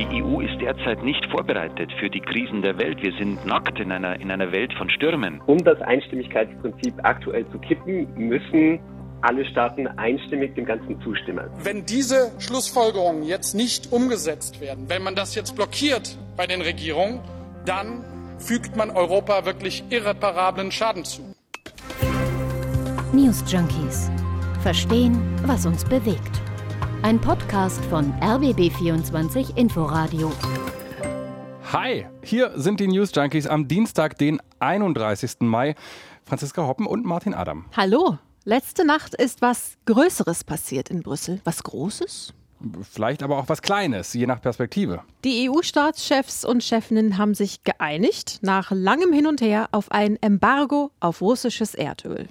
Die 0.00 0.22
EU 0.22 0.40
ist 0.40 0.58
derzeit 0.62 1.04
nicht 1.04 1.22
vorbereitet 1.26 1.92
für 2.00 2.08
die 2.08 2.20
Krisen 2.20 2.62
der 2.62 2.78
Welt. 2.78 3.02
Wir 3.02 3.12
sind 3.18 3.44
nackt 3.44 3.78
in 3.78 3.92
einer, 3.92 4.18
in 4.18 4.30
einer 4.30 4.50
Welt 4.50 4.72
von 4.78 4.88
Stürmen. 4.88 5.42
Um 5.44 5.62
das 5.62 5.78
Einstimmigkeitsprinzip 5.82 6.94
aktuell 7.02 7.46
zu 7.50 7.58
kippen, 7.58 8.08
müssen 8.16 8.80
alle 9.20 9.44
Staaten 9.44 9.86
einstimmig 9.86 10.54
dem 10.54 10.64
Ganzen 10.64 10.98
zustimmen. 11.02 11.50
Wenn 11.62 11.84
diese 11.84 12.32
Schlussfolgerungen 12.38 13.24
jetzt 13.24 13.54
nicht 13.54 13.92
umgesetzt 13.92 14.62
werden, 14.62 14.88
wenn 14.88 15.02
man 15.02 15.14
das 15.14 15.34
jetzt 15.34 15.54
blockiert 15.54 16.16
bei 16.34 16.46
den 16.46 16.62
Regierungen, 16.62 17.20
dann 17.66 18.02
fügt 18.38 18.76
man 18.76 18.90
Europa 18.90 19.44
wirklich 19.44 19.84
irreparablen 19.90 20.72
Schaden 20.72 21.04
zu. 21.04 21.20
News 23.12 23.44
Junkies. 23.46 24.10
Verstehen, 24.62 25.20
was 25.44 25.66
uns 25.66 25.84
bewegt. 25.84 26.40
Ein 27.02 27.18
Podcast 27.18 27.82
von 27.86 28.12
RBB24 28.20 29.56
Inforadio. 29.56 30.30
Hi, 31.72 32.06
hier 32.22 32.52
sind 32.56 32.78
die 32.78 32.88
News 32.88 33.10
Junkies 33.14 33.46
am 33.46 33.66
Dienstag, 33.66 34.18
den 34.18 34.38
31. 34.58 35.36
Mai. 35.40 35.76
Franziska 36.24 36.66
Hoppen 36.66 36.86
und 36.86 37.06
Martin 37.06 37.32
Adam. 37.32 37.64
Hallo. 37.74 38.18
Letzte 38.44 38.84
Nacht 38.84 39.14
ist 39.14 39.40
was 39.40 39.78
Größeres 39.86 40.44
passiert 40.44 40.90
in 40.90 41.02
Brüssel. 41.02 41.40
Was 41.44 41.62
Großes? 41.62 42.34
Vielleicht 42.82 43.22
aber 43.22 43.38
auch 43.38 43.48
was 43.48 43.62
Kleines, 43.62 44.12
je 44.12 44.26
nach 44.26 44.42
Perspektive. 44.42 45.02
Die 45.24 45.48
EU-Staatschefs 45.48 46.44
und 46.44 46.62
Chefinnen 46.62 47.16
haben 47.16 47.32
sich 47.34 47.64
geeinigt, 47.64 48.40
nach 48.42 48.70
langem 48.70 49.14
Hin 49.14 49.26
und 49.26 49.40
Her, 49.40 49.70
auf 49.72 49.90
ein 49.90 50.18
Embargo 50.20 50.90
auf 51.00 51.22
russisches 51.22 51.74
Erdöl 51.74 52.28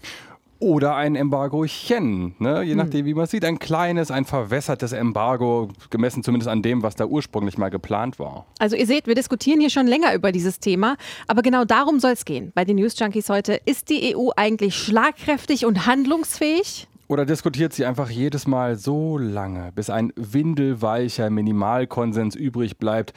oder 0.60 0.96
ein 0.96 1.16
Embargochen, 1.16 2.36
ne? 2.40 2.64
je 2.64 2.72
hm. 2.72 2.78
nachdem, 2.78 3.06
wie 3.06 3.14
man 3.14 3.26
sieht. 3.26 3.46
Ein 3.46 3.60
kleines, 3.60 4.12
ein 4.12 4.26
verwässertes 4.26 4.92
Embargo, 4.92 5.70
gemessen 5.90 6.22
zumindest 6.24 6.50
an 6.50 6.62
dem, 6.62 6.84
was 6.84 6.96
da 6.96 7.06
ursprünglich 7.06 7.58
mal 7.58 7.70
geplant 7.70 8.20
war. 8.20 8.46
Also 8.60 8.76
ihr 8.76 8.86
seht, 8.86 9.08
wir 9.08 9.16
diskutieren 9.16 9.60
hier 9.60 9.70
schon 9.70 9.88
länger 9.88 10.14
über 10.14 10.32
dieses 10.32 10.60
Thema, 10.60 10.98
aber 11.28 11.42
genau 11.42 11.66
darum 11.66 12.00
soll 12.00 12.12
es 12.12 12.26
gehen 12.26 12.52
bei 12.54 12.66
den 12.66 12.76
News 12.76 13.00
Junkies 13.00 13.30
heute. 13.30 13.60
Ist 13.66 13.90
die 13.90 14.16
EU 14.16 14.30
eigentlich 14.36 14.76
schlagkräftig 14.76 15.66
und 15.66 15.86
handlungsfähig? 15.86 16.88
Oder 17.08 17.26
diskutiert 17.26 17.74
sie 17.74 17.86
einfach 17.86 18.10
jedes 18.10 18.46
Mal 18.46 18.76
so 18.76 19.18
lange, 19.18 19.72
bis 19.74 19.90
ein 19.90 20.14
windelweicher 20.16 21.32
Minimalkonsens 21.32 22.36
übrig 22.36 22.78
bleibt, 22.78 23.14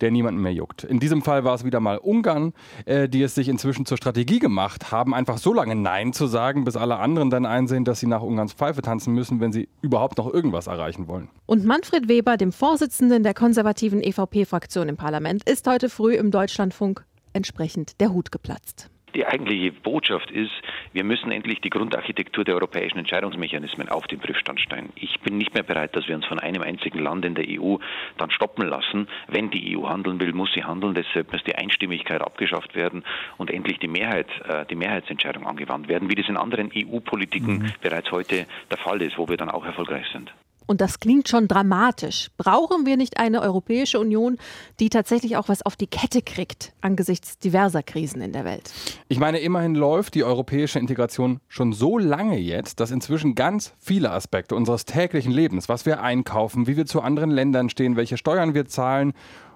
der 0.00 0.10
niemanden 0.10 0.40
mehr 0.40 0.52
juckt. 0.52 0.84
In 0.84 1.00
diesem 1.00 1.22
Fall 1.22 1.44
war 1.44 1.54
es 1.54 1.64
wieder 1.64 1.80
mal 1.80 1.98
Ungarn, 1.98 2.52
äh, 2.84 3.08
die 3.08 3.22
es 3.22 3.34
sich 3.34 3.48
inzwischen 3.48 3.86
zur 3.86 3.96
Strategie 3.96 4.38
gemacht 4.38 4.90
haben, 4.90 5.14
einfach 5.14 5.38
so 5.38 5.52
lange 5.52 5.74
Nein 5.74 6.12
zu 6.12 6.26
sagen, 6.26 6.64
bis 6.64 6.76
alle 6.76 6.98
anderen 6.98 7.30
dann 7.30 7.46
einsehen, 7.46 7.84
dass 7.84 8.00
sie 8.00 8.06
nach 8.06 8.22
Ungarns 8.22 8.52
Pfeife 8.52 8.82
tanzen 8.82 9.14
müssen, 9.14 9.40
wenn 9.40 9.52
sie 9.52 9.68
überhaupt 9.82 10.18
noch 10.18 10.32
irgendwas 10.32 10.66
erreichen 10.66 11.08
wollen. 11.08 11.28
Und 11.46 11.64
Manfred 11.64 12.08
Weber, 12.08 12.36
dem 12.36 12.52
Vorsitzenden 12.52 13.22
der 13.22 13.34
konservativen 13.34 14.02
EVP-Fraktion 14.02 14.88
im 14.88 14.96
Parlament, 14.96 15.48
ist 15.48 15.66
heute 15.66 15.88
früh 15.88 16.14
im 16.14 16.30
Deutschlandfunk 16.30 17.04
entsprechend 17.32 18.00
der 18.00 18.12
Hut 18.12 18.32
geplatzt. 18.32 18.90
Die 19.16 19.26
eigentliche 19.26 19.72
Botschaft 19.72 20.30
ist, 20.30 20.52
wir 20.92 21.02
müssen 21.02 21.32
endlich 21.32 21.62
die 21.62 21.70
Grundarchitektur 21.70 22.44
der 22.44 22.54
europäischen 22.54 22.98
Entscheidungsmechanismen 22.98 23.88
auf 23.88 24.06
den 24.06 24.20
Prüfstand 24.20 24.60
stellen. 24.60 24.92
Ich 24.94 25.20
bin 25.20 25.38
nicht 25.38 25.54
mehr 25.54 25.62
bereit, 25.62 25.96
dass 25.96 26.06
wir 26.06 26.14
uns 26.14 26.26
von 26.26 26.38
einem 26.38 26.60
einzigen 26.60 26.98
Land 26.98 27.24
in 27.24 27.34
der 27.34 27.46
EU 27.48 27.76
dann 28.18 28.30
stoppen 28.30 28.68
lassen. 28.68 29.08
Wenn 29.26 29.50
die 29.50 29.74
EU 29.74 29.88
handeln 29.88 30.20
will, 30.20 30.34
muss 30.34 30.52
sie 30.52 30.64
handeln. 30.64 30.92
Deshalb 30.92 31.32
muss 31.32 31.42
die 31.44 31.54
Einstimmigkeit 31.54 32.20
abgeschafft 32.20 32.74
werden 32.74 33.04
und 33.38 33.50
endlich 33.50 33.78
die 33.78 33.88
Mehrheit, 33.88 34.28
äh, 34.46 34.66
die 34.66 34.74
Mehrheitsentscheidung 34.74 35.46
angewandt 35.46 35.88
werden, 35.88 36.10
wie 36.10 36.14
das 36.14 36.28
in 36.28 36.36
anderen 36.36 36.70
EU-Politiken 36.76 37.60
mhm. 37.60 37.72
bereits 37.80 38.10
heute 38.10 38.46
der 38.70 38.78
Fall 38.78 39.00
ist, 39.00 39.16
wo 39.16 39.30
wir 39.30 39.38
dann 39.38 39.48
auch 39.48 39.64
erfolgreich 39.64 40.04
sind. 40.12 40.30
Und 40.66 40.80
das 40.80 41.00
klingt 41.00 41.28
schon 41.28 41.48
dramatisch. 41.48 42.30
Brauchen 42.36 42.86
wir 42.86 42.96
nicht 42.96 43.18
eine 43.18 43.40
Europäische 43.40 44.00
Union, 44.00 44.36
die 44.80 44.90
tatsächlich 44.90 45.36
auch 45.36 45.48
was 45.48 45.62
auf 45.62 45.76
die 45.76 45.86
Kette 45.86 46.22
kriegt 46.22 46.72
angesichts 46.80 47.38
diverser 47.38 47.82
Krisen 47.82 48.20
in 48.20 48.32
der 48.32 48.44
Welt? 48.44 48.72
Ich 49.08 49.18
meine, 49.18 49.38
immerhin 49.38 49.74
läuft 49.74 50.14
die 50.14 50.24
europäische 50.24 50.78
Integration 50.78 51.40
schon 51.48 51.72
so 51.72 51.98
lange 51.98 52.38
jetzt, 52.38 52.80
dass 52.80 52.90
inzwischen 52.90 53.34
ganz 53.34 53.74
viele 53.78 54.10
Aspekte 54.10 54.54
unseres 54.54 54.84
täglichen 54.84 55.32
Lebens, 55.32 55.68
was 55.68 55.86
wir 55.86 56.02
einkaufen, 56.02 56.66
wie 56.66 56.76
wir 56.76 56.86
zu 56.86 57.00
anderen 57.00 57.30
Ländern 57.30 57.70
stehen, 57.70 57.96
welche 57.96 58.16
Steuern 58.16 58.54
wir 58.54 58.66
zahlen 58.66 59.12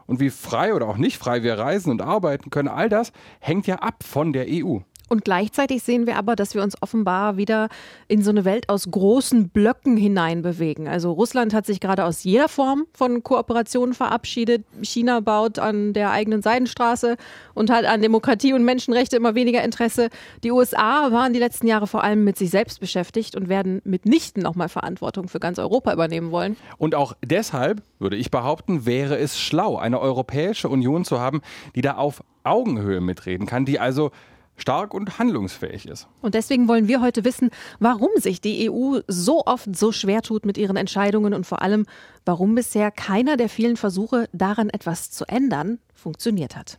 und 0.07 0.21
wie 0.21 0.31
frei 0.31 0.75
oder 0.75 0.89
auch 0.89 0.97
nicht 0.97 1.19
frei 1.19 1.43
wir 1.43 1.59
reisen 1.59 1.91
und 1.91 2.03
arbeiten 2.03 2.51
können, 2.51 2.69
all 2.69 2.89
das 2.89 3.13
hängt 3.39 3.67
ja 3.67 3.77
ab 3.77 4.03
von 4.03 4.33
der 4.33 4.47
EU. 4.49 4.79
Und 5.11 5.25
gleichzeitig 5.25 5.83
sehen 5.83 6.07
wir 6.07 6.17
aber, 6.17 6.37
dass 6.37 6.55
wir 6.55 6.63
uns 6.63 6.81
offenbar 6.81 7.37
wieder 7.37 7.69
in 8.07 8.23
so 8.23 8.31
eine 8.31 8.45
Welt 8.45 8.69
aus 8.69 8.89
großen 8.89 9.49
Blöcken 9.49 9.97
hineinbewegen. 9.97 10.87
Also 10.87 11.11
Russland 11.11 11.53
hat 11.53 11.67
sich 11.67 11.81
gerade 11.81 12.05
aus 12.05 12.23
jeder 12.23 12.49
Form 12.49 12.87
von 12.95 13.25
Kooperation 13.25 13.93
verabschiedet. 13.93 14.65
China 14.83 15.19
baut 15.19 15.59
an 15.59 15.95
der 15.95 16.13
eigenen 16.13 16.43
Seidenstraße 16.43 17.17
und 17.55 17.71
hat 17.71 17.87
an 17.87 18.03
Demokratie 18.03 18.53
und 18.53 18.65
Menschenrechte 18.65 19.17
immer 19.17 19.35
weniger 19.35 19.65
Interesse. 19.65 20.11
Die 20.45 20.53
USA 20.53 21.11
waren 21.11 21.33
die 21.33 21.41
letzten 21.41 21.67
Jahre 21.67 21.89
vor 21.89 22.05
allem 22.05 22.23
mit 22.23 22.39
sich 22.39 22.51
selbst 22.51 22.79
beschäftigt 22.79 23.35
und 23.35 23.49
werden 23.49 23.83
mitnichten 23.83 24.45
nochmal 24.45 24.69
Verantwortung 24.69 25.27
für 25.27 25.41
ganz 25.41 25.59
Europa 25.59 25.93
übernehmen 25.93 26.31
wollen. 26.31 26.57
Und 26.79 26.95
auch 26.95 27.15
deshalb, 27.25 27.83
würde 27.99 28.15
ich 28.15 28.31
behaupten, 28.31 28.87
wäre 28.87 29.19
es 29.19 29.41
schlau, 29.41 29.77
eine 29.77 29.99
Europäische 29.99 30.69
Union 30.69 31.05
zu 31.05 31.19
haben, 31.19 31.41
die 31.75 31.81
da 31.81 31.97
auf 31.97 32.23
Augenhöhe 32.45 33.01
mitreden 33.01 33.47
kann, 33.47 33.65
die 33.65 33.79
also 33.81 34.13
stark 34.61 34.95
und 34.95 35.19
handlungsfähig 35.19 35.87
ist. 35.87 36.09
Und 36.23 36.35
deswegen 36.35 36.69
wollen 36.69 36.89
wir 36.89 37.01
heute 37.01 37.25
wissen, 37.25 37.51
warum 37.79 38.11
sich 38.17 38.41
die 38.41 38.71
EU 38.71 39.01
so 39.07 39.45
oft 39.47 39.75
so 39.75 39.93
schwer 39.93 40.23
tut 40.23 40.45
mit 40.45 40.59
ihren 40.59 40.77
Entscheidungen 40.77 41.35
und 41.35 41.47
vor 41.47 41.63
allem, 41.63 41.87
warum 42.25 42.55
bisher 42.55 42.91
keiner 42.91 43.37
der 43.37 43.49
vielen 43.49 43.77
Versuche, 43.77 44.29
daran 44.33 44.71
etwas 44.71 45.11
zu 45.11 45.25
ändern, 45.27 45.79
funktioniert 45.95 46.57
hat. 46.57 46.79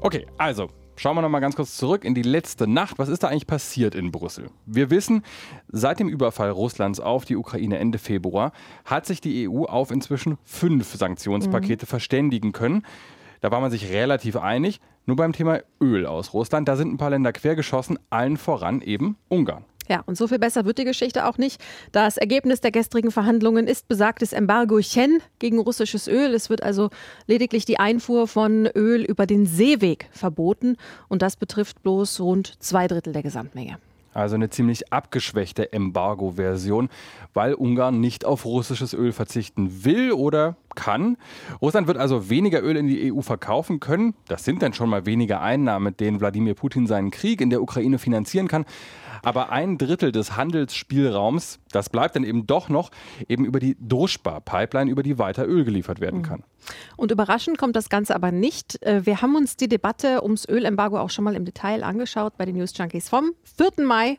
Okay, 0.00 0.26
also 0.38 0.68
Schauen 0.98 1.14
wir 1.14 1.20
noch 1.20 1.28
mal 1.28 1.40
ganz 1.40 1.56
kurz 1.56 1.76
zurück 1.76 2.06
in 2.06 2.14
die 2.14 2.22
letzte 2.22 2.66
Nacht. 2.66 2.98
Was 2.98 3.10
ist 3.10 3.22
da 3.22 3.28
eigentlich 3.28 3.46
passiert 3.46 3.94
in 3.94 4.12
Brüssel? 4.12 4.48
Wir 4.64 4.88
wissen, 4.88 5.22
seit 5.68 6.00
dem 6.00 6.08
Überfall 6.08 6.48
Russlands 6.48 7.00
auf 7.00 7.26
die 7.26 7.36
Ukraine 7.36 7.78
Ende 7.78 7.98
Februar 7.98 8.52
hat 8.86 9.04
sich 9.04 9.20
die 9.20 9.46
EU 9.46 9.64
auf 9.64 9.90
inzwischen 9.90 10.38
fünf 10.44 10.94
Sanktionspakete 10.94 11.84
mhm. 11.84 11.88
verständigen 11.88 12.52
können. 12.52 12.82
Da 13.40 13.50
war 13.50 13.60
man 13.60 13.70
sich 13.70 13.90
relativ 13.90 14.36
einig. 14.36 14.80
Nur 15.04 15.16
beim 15.16 15.32
Thema 15.32 15.60
Öl 15.80 16.06
aus 16.06 16.34
Russland, 16.34 16.68
da 16.68 16.76
sind 16.76 16.92
ein 16.92 16.98
paar 16.98 17.10
Länder 17.10 17.32
quergeschossen, 17.32 17.98
allen 18.10 18.36
voran 18.36 18.80
eben 18.80 19.16
Ungarn. 19.28 19.64
Ja, 19.88 20.02
und 20.06 20.16
so 20.16 20.26
viel 20.26 20.38
besser 20.38 20.64
wird 20.64 20.78
die 20.78 20.84
Geschichte 20.84 21.26
auch 21.26 21.38
nicht. 21.38 21.62
Das 21.92 22.16
Ergebnis 22.16 22.60
der 22.60 22.72
gestrigen 22.72 23.12
Verhandlungen 23.12 23.68
ist 23.68 23.86
besagtes 23.86 24.32
Embargo 24.32 24.80
Chen 24.80 25.20
gegen 25.38 25.60
russisches 25.60 26.08
Öl. 26.08 26.34
Es 26.34 26.50
wird 26.50 26.62
also 26.62 26.90
lediglich 27.26 27.64
die 27.64 27.78
Einfuhr 27.78 28.26
von 28.26 28.66
Öl 28.74 29.04
über 29.04 29.26
den 29.26 29.46
Seeweg 29.46 30.08
verboten 30.10 30.76
und 31.08 31.22
das 31.22 31.36
betrifft 31.36 31.82
bloß 31.82 32.20
rund 32.20 32.54
zwei 32.58 32.88
Drittel 32.88 33.12
der 33.12 33.22
Gesamtmenge. 33.22 33.78
Also 34.12 34.34
eine 34.34 34.48
ziemlich 34.48 34.92
abgeschwächte 34.94 35.74
Embargo-Version, 35.74 36.88
weil 37.34 37.52
Ungarn 37.52 38.00
nicht 38.00 38.24
auf 38.24 38.46
russisches 38.46 38.94
Öl 38.94 39.12
verzichten 39.12 39.84
will 39.84 40.12
oder 40.12 40.56
kann. 40.76 41.16
Russland 41.60 41.88
wird 41.88 41.98
also 41.98 42.30
weniger 42.30 42.62
Öl 42.62 42.76
in 42.76 42.86
die 42.86 43.12
EU 43.12 43.20
verkaufen 43.22 43.80
können. 43.80 44.14
Das 44.28 44.44
sind 44.44 44.62
dann 44.62 44.72
schon 44.72 44.88
mal 44.88 45.04
weniger 45.06 45.40
Einnahmen, 45.42 45.84
mit 45.84 45.98
denen 45.98 46.20
Wladimir 46.20 46.54
Putin 46.54 46.86
seinen 46.86 47.10
Krieg 47.10 47.40
in 47.40 47.50
der 47.50 47.60
Ukraine 47.60 47.98
finanzieren 47.98 48.46
kann. 48.46 48.64
Aber 49.22 49.50
ein 49.50 49.76
Drittel 49.76 50.12
des 50.12 50.36
Handelsspielraums, 50.36 51.58
das 51.72 51.90
bleibt 51.90 52.14
dann 52.14 52.22
eben 52.22 52.46
doch 52.46 52.68
noch 52.68 52.92
eben 53.28 53.44
über 53.44 53.58
die 53.58 53.76
Druschba-Pipeline, 53.80 54.88
über 54.88 55.02
die 55.02 55.18
weiter 55.18 55.48
Öl 55.48 55.64
geliefert 55.64 56.00
werden 56.00 56.22
kann. 56.22 56.44
Und 56.96 57.10
überraschend 57.10 57.58
kommt 57.58 57.74
das 57.74 57.88
Ganze 57.88 58.14
aber 58.14 58.30
nicht. 58.30 58.80
Äh, 58.84 59.04
wir 59.04 59.22
haben 59.22 59.34
uns 59.34 59.56
die 59.56 59.68
Debatte 59.68 60.22
ums 60.22 60.48
Ölembargo 60.48 60.98
auch 60.98 61.10
schon 61.10 61.24
mal 61.24 61.34
im 61.34 61.44
Detail 61.44 61.82
angeschaut 61.82 62.36
bei 62.36 62.44
den 62.44 62.56
News 62.56 62.76
Junkies 62.76 63.08
vom 63.08 63.32
4. 63.56 63.84
Mai. 63.84 64.18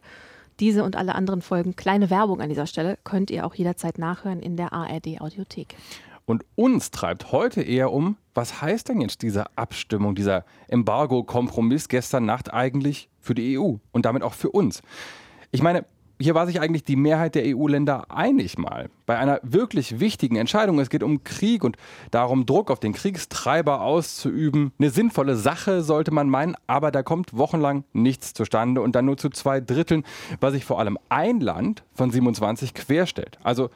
Diese 0.60 0.84
und 0.84 0.96
alle 0.96 1.14
anderen 1.14 1.42
Folgen, 1.42 1.76
kleine 1.76 2.10
Werbung 2.10 2.42
an 2.42 2.50
dieser 2.50 2.66
Stelle, 2.66 2.98
könnt 3.04 3.30
ihr 3.30 3.46
auch 3.46 3.54
jederzeit 3.54 4.00
nachhören 4.00 4.40
in 4.40 4.58
der 4.58 4.74
ARD 4.74 5.22
Audiothek. 5.22 5.76
Und 6.28 6.44
uns 6.56 6.92
treibt 6.92 7.32
heute 7.32 7.62
eher 7.62 7.94
um, 7.94 8.18
was 8.34 8.62
heißt 8.62 8.90
denn 8.90 9.00
jetzt 9.00 9.22
diese 9.22 9.46
Abstimmung, 9.58 10.14
dieser 10.14 10.44
Embargo-Kompromiss 10.68 11.88
gestern 11.88 12.26
Nacht 12.26 12.54
eigentlich 12.54 13.10
für 13.22 13.34
die 13.34 13.58
EU 13.58 13.76
und 13.94 14.06
damit 14.06 14.24
auch 14.24 14.34
für 14.34 14.50
uns? 14.50 14.82
Ich 15.52 15.62
meine, 15.62 15.86
hier 16.20 16.36
war 16.36 16.46
sich 16.46 16.60
eigentlich 16.60 16.84
die 16.84 16.98
Mehrheit 16.98 17.36
der 17.36 17.44
EU-Länder 17.46 18.12
einig 18.12 18.58
mal. 18.58 18.90
Bei 19.06 19.18
einer 19.18 19.40
wirklich 19.42 20.02
wichtigen 20.02 20.36
Entscheidung, 20.36 20.80
es 20.80 20.90
geht 20.90 21.02
um 21.02 21.24
Krieg 21.24 21.64
und 21.64 21.78
darum, 22.12 22.46
Druck 22.46 22.72
auf 22.72 22.82
den 22.82 22.92
Kriegstreiber 22.92 23.80
auszuüben. 23.80 24.74
Eine 24.80 24.90
sinnvolle 24.90 25.38
Sache 25.38 25.82
sollte 25.82 26.12
man 26.12 26.30
meinen, 26.30 26.56
aber 26.68 26.92
da 26.92 27.04
kommt 27.04 27.38
wochenlang 27.38 27.86
nichts 27.94 28.34
zustande 28.34 28.82
und 28.82 28.98
dann 28.98 29.06
nur 29.06 29.16
zu 29.16 29.30
zwei 29.30 29.62
Dritteln, 29.62 30.04
weil 30.42 30.52
sich 30.52 30.66
vor 30.66 30.80
allem 30.80 30.98
ein 31.08 31.40
Land 31.40 31.84
von 31.94 32.12
27 32.12 32.74
querstellt. 32.74 33.40
Also 33.44 33.70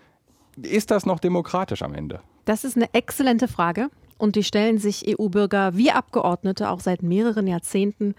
ist 0.62 0.92
das 0.92 1.06
noch 1.06 1.22
demokratisch 1.22 1.82
am 1.82 1.94
Ende? 1.94 2.20
Das 2.46 2.64
ist 2.64 2.76
eine 2.76 2.94
exzellente 2.94 3.48
Frage 3.48 3.90
und 4.18 4.36
die 4.36 4.44
stellen 4.44 4.78
sich 4.78 5.06
EU-Bürger 5.08 5.76
wie 5.76 5.92
Abgeordnete 5.92 6.70
auch 6.70 6.80
seit 6.80 7.04
mehreren 7.04 7.48
Jahrzehnten 7.48 8.16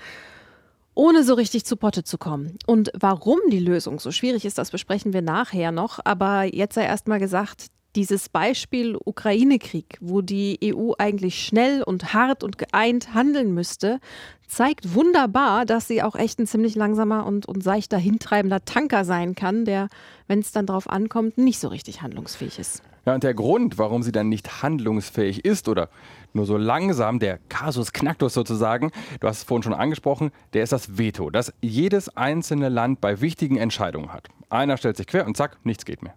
ohne 0.95 1.25
so 1.25 1.35
richtig 1.35 1.65
zu 1.65 1.77
Potte 1.77 2.05
zu 2.05 2.19
kommen. 2.19 2.59
Und 2.67 2.91
warum 2.95 3.39
die 3.51 3.59
Lösung 3.59 3.99
so 3.99 4.11
schwierig 4.11 4.45
ist, 4.45 4.59
das 4.59 4.71
besprechen 4.71 5.13
wir 5.13 5.23
nachher 5.23 5.73
noch. 5.73 6.01
Aber 6.05 6.45
jetzt 6.45 6.75
sei 6.75 6.85
erst 6.85 7.09
mal 7.09 7.19
gesagt, 7.19 7.69
dieses 7.95 8.29
Beispiel 8.29 8.97
Ukraine-Krieg, 9.05 9.99
wo 10.01 10.23
die 10.23 10.59
EU 10.65 10.93
eigentlich 10.99 11.45
schnell 11.45 11.83
und 11.83 12.15
hart 12.15 12.43
und 12.43 12.59
geeint 12.59 13.15
handeln 13.15 13.53
müsste, 13.53 14.01
zeigt 14.47 14.95
wunderbar, 14.95 15.67
dass 15.67 15.89
sie 15.89 16.03
auch 16.03 16.15
echt 16.15 16.39
ein 16.39 16.47
ziemlich 16.47 16.75
langsamer 16.75 17.27
und, 17.27 17.47
und 17.47 17.63
seichter 17.63 17.99
hintreibender 17.99 18.65
Tanker 18.65 19.05
sein 19.05 19.35
kann, 19.35 19.65
der, 19.65 19.89
wenn 20.27 20.41
es 20.41 20.53
dann 20.53 20.67
drauf 20.67 20.89
ankommt, 20.89 21.39
nicht 21.39 21.59
so 21.59 21.69
richtig 21.69 22.03
handlungsfähig 22.03 22.59
ist. 22.59 22.83
Ja, 23.05 23.15
und 23.15 23.25
der 23.25 23.35
Grund, 23.35 23.79
warum 23.79 24.03
sie 24.03 24.13
dann 24.13 24.29
nicht 24.29 24.63
handlungsfähig 24.63 25.45
ist 25.45 25.69
oder 25.69 25.89
nur 26.35 26.47
so 26.47 26.57
langsam, 26.57 27.19
der 27.19 27.39
Kasus 27.49 27.93
Knacktus 27.93 28.35
sozusagen, 28.35 28.91
du 29.21 29.27
hast 29.27 29.39
es 29.39 29.45
vorhin 29.45 29.65
schon 29.65 29.75
angesprochen, 29.75 30.31
der 30.53 30.63
ist 30.63 30.73
das 30.73 30.99
Veto, 30.99 31.31
das 31.31 31.53
jedes 31.61 32.17
einzelne 32.17 32.69
Land 32.69 33.01
bei 33.01 33.21
wichtigen 33.21 33.57
Entscheidungen 33.57 34.13
hat. 34.13 34.29
Einer 34.51 34.77
stellt 34.77 34.97
sich 34.97 35.07
quer 35.07 35.27
und 35.27 35.37
zack, 35.37 35.59
nichts 35.65 35.85
geht 35.85 36.03
mehr. 36.03 36.15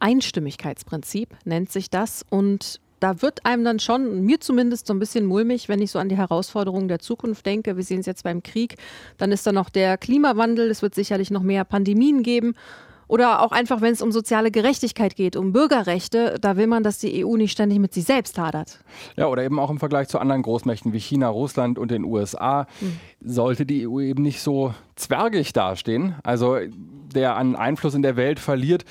Einstimmigkeitsprinzip 0.00 1.34
nennt 1.44 1.72
sich 1.72 1.90
das 1.90 2.24
und 2.28 2.80
da 3.00 3.22
wird 3.22 3.46
einem 3.46 3.64
dann 3.64 3.78
schon, 3.78 4.22
mir 4.22 4.40
zumindest 4.40 4.88
so 4.88 4.92
ein 4.92 4.98
bisschen 4.98 5.24
mulmig, 5.24 5.68
wenn 5.68 5.80
ich 5.80 5.92
so 5.92 5.98
an 5.98 6.08
die 6.08 6.16
Herausforderungen 6.16 6.88
der 6.88 6.98
Zukunft 6.98 7.46
denke. 7.46 7.76
Wir 7.76 7.84
sehen 7.84 8.00
es 8.00 8.06
jetzt 8.06 8.24
beim 8.24 8.42
Krieg. 8.42 8.76
Dann 9.18 9.30
ist 9.30 9.46
da 9.46 9.52
noch 9.52 9.70
der 9.70 9.96
Klimawandel. 9.96 10.68
Es 10.70 10.82
wird 10.82 10.96
sicherlich 10.96 11.30
noch 11.30 11.42
mehr 11.42 11.64
Pandemien 11.64 12.24
geben. 12.24 12.54
Oder 13.08 13.42
auch 13.42 13.52
einfach, 13.52 13.80
wenn 13.80 13.92
es 13.92 14.02
um 14.02 14.12
soziale 14.12 14.50
Gerechtigkeit 14.50 15.16
geht, 15.16 15.34
um 15.34 15.52
Bürgerrechte, 15.52 16.36
da 16.40 16.56
will 16.56 16.66
man, 16.66 16.82
dass 16.82 16.98
die 16.98 17.24
EU 17.24 17.36
nicht 17.36 17.52
ständig 17.52 17.78
mit 17.78 17.94
sich 17.94 18.04
selbst 18.04 18.38
hadert. 18.38 18.78
Ja, 19.16 19.26
oder 19.26 19.42
eben 19.42 19.58
auch 19.58 19.70
im 19.70 19.78
Vergleich 19.78 20.08
zu 20.08 20.18
anderen 20.18 20.42
Großmächten 20.42 20.92
wie 20.92 21.00
China, 21.00 21.28
Russland 21.28 21.78
und 21.78 21.90
den 21.90 22.04
USA 22.04 22.66
mhm. 22.80 23.00
sollte 23.24 23.64
die 23.64 23.88
EU 23.88 24.00
eben 24.00 24.22
nicht 24.22 24.40
so 24.42 24.74
zwergig 24.94 25.52
dastehen. 25.54 26.16
Also 26.22 26.58
der 27.14 27.36
an 27.36 27.56
Einfluss 27.56 27.94
in 27.94 28.02
der 28.02 28.16
Welt 28.16 28.38
verliert, 28.38 28.84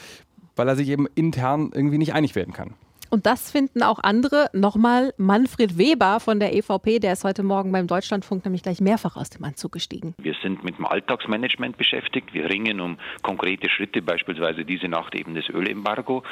weil 0.55 0.67
er 0.67 0.75
sich 0.75 0.89
eben 0.89 1.05
intern 1.13 1.71
irgendwie 1.73 1.99
nicht 1.99 2.13
einig 2.13 2.35
werden 2.35 2.53
kann. 2.53 2.73
Und 3.09 3.25
das 3.25 3.51
finden 3.51 3.83
auch 3.83 4.00
andere. 4.00 4.50
Nochmal 4.54 5.13
Manfred 5.18 5.77
Weber 5.77 6.19
von 6.19 6.39
der 6.39 6.54
EVP, 6.56 7.00
der 7.00 7.13
ist 7.13 7.24
heute 7.24 7.44
Morgen 7.44 7.71
beim 7.71 7.88
Deutschlandfunk 7.88 8.45
nämlich 8.45 8.63
gleich 8.63 8.81
mehrfach 8.81 9.15
aus 9.15 9.30
dem 9.30 9.44
Anzug 9.44 9.71
gestiegen. 9.71 10.13
Wir 10.19 10.36
sind 10.42 10.63
mit 10.63 10.77
dem 10.77 10.86
Alltagsmanagement 10.86 11.77
beschäftigt. 11.77 12.33
Wir 12.33 12.50
ringen 12.50 12.81
um 12.81 12.98
konkrete 13.21 13.69
Schritte, 13.69 14.01
beispielsweise 14.01 14.65
diese 14.65 14.88
Nacht 14.88 15.15
eben 15.15 15.36
das 15.36 15.50
Ölembargo. 15.50 16.24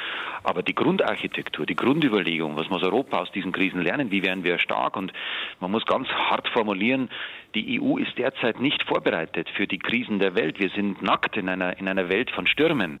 Aber 0.42 0.62
die 0.62 0.74
Grundarchitektur, 0.74 1.66
die 1.66 1.76
Grundüberlegung, 1.76 2.56
was 2.56 2.68
muss 2.68 2.82
Europa 2.82 3.20
aus 3.20 3.32
diesen 3.32 3.52
Krisen 3.52 3.80
lernen, 3.82 4.10
wie 4.10 4.22
werden 4.22 4.44
wir 4.44 4.58
stark? 4.58 4.96
Und 4.96 5.12
man 5.60 5.70
muss 5.70 5.84
ganz 5.86 6.08
hart 6.08 6.48
formulieren, 6.48 7.08
die 7.54 7.80
EU 7.80 7.96
ist 7.96 8.18
derzeit 8.18 8.60
nicht 8.60 8.82
vorbereitet 8.82 9.48
für 9.56 9.66
die 9.66 9.78
Krisen 9.78 10.18
der 10.18 10.34
Welt. 10.34 10.58
Wir 10.58 10.70
sind 10.70 11.00
nackt 11.00 11.36
in 11.36 11.48
einer, 11.48 11.78
in 11.78 11.88
einer 11.88 12.08
Welt 12.08 12.30
von 12.30 12.46
Stürmen. 12.46 13.00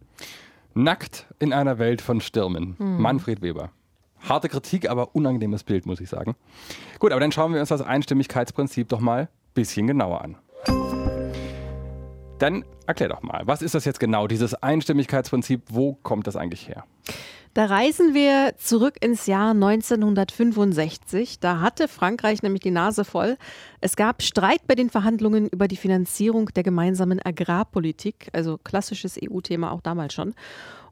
Nackt 0.78 1.24
in 1.38 1.54
einer 1.54 1.78
Welt 1.78 2.02
von 2.02 2.20
Stürmen. 2.20 2.74
Hm. 2.76 3.00
Manfred 3.00 3.40
Weber. 3.40 3.70
Harte 4.28 4.50
Kritik, 4.50 4.90
aber 4.90 5.16
unangenehmes 5.16 5.64
Bild, 5.64 5.86
muss 5.86 6.02
ich 6.02 6.10
sagen. 6.10 6.36
Gut, 6.98 7.12
aber 7.12 7.20
dann 7.20 7.32
schauen 7.32 7.54
wir 7.54 7.60
uns 7.60 7.70
das 7.70 7.80
Einstimmigkeitsprinzip 7.80 8.86
doch 8.90 9.00
mal 9.00 9.22
ein 9.22 9.28
bisschen 9.54 9.86
genauer 9.86 10.20
an. 10.20 10.36
Dann 12.38 12.66
erklär 12.86 13.08
doch 13.08 13.22
mal, 13.22 13.40
was 13.46 13.62
ist 13.62 13.74
das 13.74 13.86
jetzt 13.86 13.98
genau, 13.98 14.26
dieses 14.26 14.52
Einstimmigkeitsprinzip? 14.52 15.62
Wo 15.70 15.94
kommt 16.02 16.26
das 16.26 16.36
eigentlich 16.36 16.68
her? 16.68 16.84
Da 17.56 17.64
reisen 17.64 18.12
wir 18.12 18.52
zurück 18.58 18.96
ins 19.00 19.24
Jahr 19.24 19.52
1965. 19.52 21.40
Da 21.40 21.60
hatte 21.60 21.88
Frankreich 21.88 22.42
nämlich 22.42 22.60
die 22.60 22.70
Nase 22.70 23.02
voll. 23.02 23.38
Es 23.80 23.96
gab 23.96 24.20
Streit 24.22 24.66
bei 24.66 24.74
den 24.74 24.90
Verhandlungen 24.90 25.48
über 25.48 25.66
die 25.66 25.78
Finanzierung 25.78 26.50
der 26.54 26.64
gemeinsamen 26.64 27.18
Agrarpolitik, 27.18 28.28
also 28.34 28.58
klassisches 28.58 29.18
EU-Thema 29.18 29.72
auch 29.72 29.80
damals 29.80 30.12
schon. 30.12 30.34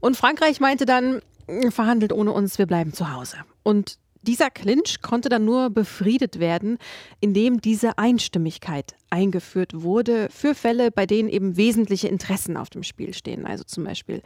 Und 0.01 0.17
Frankreich 0.17 0.59
meinte 0.59 0.87
dann, 0.87 1.21
verhandelt 1.69 2.15
ohne 2.15 2.33
uns, 2.33 2.57
wir 2.57 2.65
bleiben 2.65 2.95
zu 2.95 3.13
Hause. 3.13 3.37
Und 3.63 3.99
dieser 4.25 4.51
Clinch 4.51 5.01
konnte 5.03 5.29
dann 5.29 5.45
nur 5.45 5.71
befriedet 5.71 6.41
werden, 6.41 6.79
indem 7.21 7.61
diese 7.61 7.99
Einstimmigkeit 7.99 8.95
eingeführt 9.11 9.83
wurde 9.83 10.29
für 10.31 10.55
Fälle, 10.55 10.91
bei 10.91 11.07
denen 11.07 11.29
eben 11.29 11.57
wesentliche 11.57 12.09
Interessen 12.09 12.57
auf 12.57 12.71
dem 12.71 12.83
Spiel 12.83 13.15
stehen. 13.15 13.47
Also 13.47 13.63
zum 13.65 13.85
Beispiel 13.85 14.23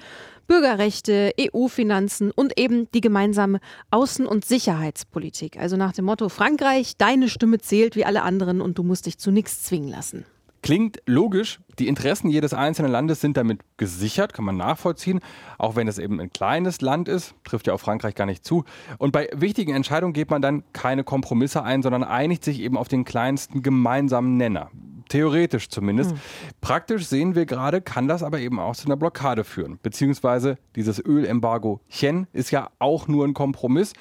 Bürgerrechte, 0.47 1.33
EU-Finanzen 1.39 2.31
und 2.31 2.59
eben 2.59 2.91
die 2.93 3.03
gemeinsame 3.03 3.61
Außen- 3.91 4.25
und 4.25 4.45
Sicherheitspolitik. 4.45 5.59
Also 5.59 5.77
nach 5.77 5.93
dem 5.93 6.07
Motto 6.07 6.29
Frankreich, 6.29 6.97
deine 6.97 7.29
Stimme 7.29 7.59
zählt 7.59 7.97
wie 7.97 8.07
alle 8.07 8.23
anderen 8.23 8.61
und 8.61 8.79
du 8.79 8.83
musst 8.83 9.07
dich 9.07 9.19
zu 9.19 9.31
nichts 9.31 9.65
zwingen 9.65 9.89
lassen. 9.89 10.25
Klingt 10.63 11.01
logisch, 11.07 11.61
die 11.79 11.87
Interessen 11.87 12.29
jedes 12.29 12.53
einzelnen 12.53 12.91
Landes 12.91 13.21
sind 13.21 13.37
damit 13.37 13.61
gesichert, 13.77 14.33
kann 14.33 14.45
man 14.45 14.57
nachvollziehen, 14.57 15.21
auch 15.57 15.77
wenn 15.77 15.87
es 15.87 15.99
eben 15.99 16.21
ein 16.21 16.31
kleines 16.31 16.81
Land 16.81 17.09
ist, 17.09 17.35
trifft 17.45 17.69
ja 17.69 17.75
auf 17.75 17.81
Frankreich 17.81 18.15
gar 18.15 18.27
nicht 18.27 18.45
zu. 18.45 18.65
Und 18.99 19.13
bei 19.13 19.29
wichtigen 19.33 19.75
Entscheidungen 19.75 20.13
geht 20.13 20.31
man 20.31 20.43
dann 20.43 20.65
keine 20.73 21.05
Kompromisse 21.05 21.63
ein, 21.63 21.83
sondern 21.83 22.03
einigt 22.03 22.45
sich 22.45 22.61
eben 22.61 22.77
auf 22.77 22.89
den 22.89 23.05
kleinsten 23.05 23.63
gemeinsamen 23.63 24.37
Nenner. 24.37 24.71
Theoretisch 25.09 25.69
zumindest. 25.69 26.11
Hm. 26.11 26.19
Praktisch 26.61 27.07
sehen 27.07 27.35
wir 27.35 27.47
gerade, 27.47 27.81
kann 27.81 28.09
das 28.09 28.23
aber 28.23 28.41
eben 28.41 28.59
auch 28.59 28.77
zu 28.77 28.87
einer 28.87 28.97
Blockade 28.97 29.45
führen. 29.45 29.79
Beziehungsweise 29.83 30.59
dieses 30.77 31.03
Ölembargo 31.03 31.81
Chen 31.89 32.27
ist 32.33 32.51
ja 32.51 32.69
auch 32.79 33.09
nur 33.09 33.25
ein 33.25 33.33
Kompromiss 33.33 33.95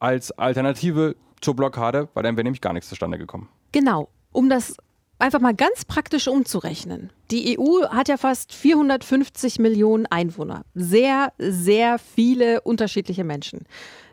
als 0.00 0.32
Alternative 0.32 1.14
zur 1.40 1.54
Blockade, 1.54 2.08
weil 2.14 2.22
dann 2.22 2.36
wäre 2.36 2.44
nämlich 2.44 2.60
gar 2.60 2.72
nichts 2.72 2.88
zustande 2.88 3.18
gekommen. 3.18 3.48
Genau. 3.72 4.08
Um 4.32 4.48
das 4.48 4.76
einfach 5.20 5.40
mal 5.40 5.54
ganz 5.54 5.84
praktisch 5.84 6.28
umzurechnen. 6.28 7.10
Die 7.30 7.58
EU 7.58 7.86
hat 7.88 8.08
ja 8.08 8.16
fast 8.16 8.54
450 8.54 9.58
Millionen 9.58 10.06
Einwohner. 10.06 10.64
Sehr, 10.74 11.32
sehr 11.38 11.98
viele 11.98 12.60
unterschiedliche 12.62 13.24
Menschen. 13.24 13.66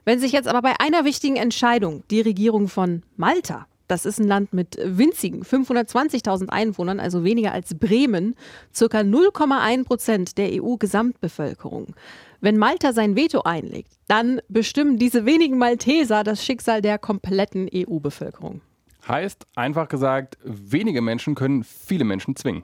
Wenn 0.06 0.20
sich 0.20 0.32
jetzt 0.32 0.48
aber 0.48 0.62
bei 0.62 0.80
einer 0.80 1.06
wichtigen 1.06 1.36
Entscheidung 1.36 2.04
die 2.10 2.22
Regierung 2.22 2.68
von 2.68 3.04
Malta, 3.16 3.68
das 3.88 4.06
ist 4.06 4.20
ein 4.20 4.28
Land 4.28 4.54
mit 4.54 4.78
winzigen 4.84 5.44
520.000 5.44 6.50
Einwohnern, 6.50 7.00
also 7.00 7.24
weniger 7.24 7.54
als 7.54 7.78
Bremen, 7.78 8.36
circa 8.74 9.00
0,1 9.00 9.86
Prozent 9.86 10.38
der 10.38 10.62
EU-Gesamtbevölkerung. 10.62 11.96
Wenn 12.42 12.58
Malta 12.58 12.94
sein 12.94 13.16
Veto 13.16 13.42
einlegt, 13.42 13.94
dann 14.08 14.42
bestimmen 14.50 14.98
diese 14.98 15.26
wenigen 15.26 15.58
Malteser 15.58 16.24
das 16.24 16.44
Schicksal 16.44 16.82
der 16.82 17.00
kompletten 17.00 17.70
EU-Bevölkerung. 17.74 18.62
Heißt, 19.08 19.46
einfach 19.56 19.88
gesagt, 19.88 20.38
wenige 20.44 21.02
Menschen 21.02 21.36
können 21.36 21.64
viele 21.64 22.04
Menschen 22.04 22.36
zwingen. 22.36 22.64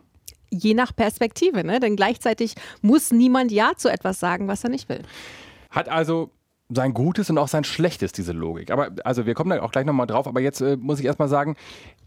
Je 0.49 0.73
nach 0.73 0.95
Perspektive, 0.95 1.63
ne? 1.63 1.79
denn 1.79 1.95
gleichzeitig 1.95 2.55
muss 2.81 3.11
niemand 3.11 3.51
Ja 3.51 3.71
zu 3.75 3.89
etwas 3.89 4.19
sagen, 4.19 4.47
was 4.47 4.63
er 4.63 4.69
nicht 4.69 4.89
will. 4.89 5.01
Hat 5.71 5.89
also 5.89 6.29
sein 6.69 6.93
Gutes 6.93 7.29
und 7.29 7.37
auch 7.37 7.47
sein 7.47 7.63
Schlechtes, 7.63 8.11
diese 8.11 8.31
Logik. 8.31 8.71
Aber 8.71 8.89
also 9.03 9.25
wir 9.25 9.33
kommen 9.33 9.49
da 9.49 9.61
auch 9.61 9.71
gleich 9.71 9.85
nochmal 9.85 10.07
drauf, 10.07 10.27
aber 10.27 10.41
jetzt 10.41 10.61
äh, 10.61 10.77
muss 10.77 10.99
ich 10.99 11.05
erstmal 11.05 11.27
sagen, 11.27 11.55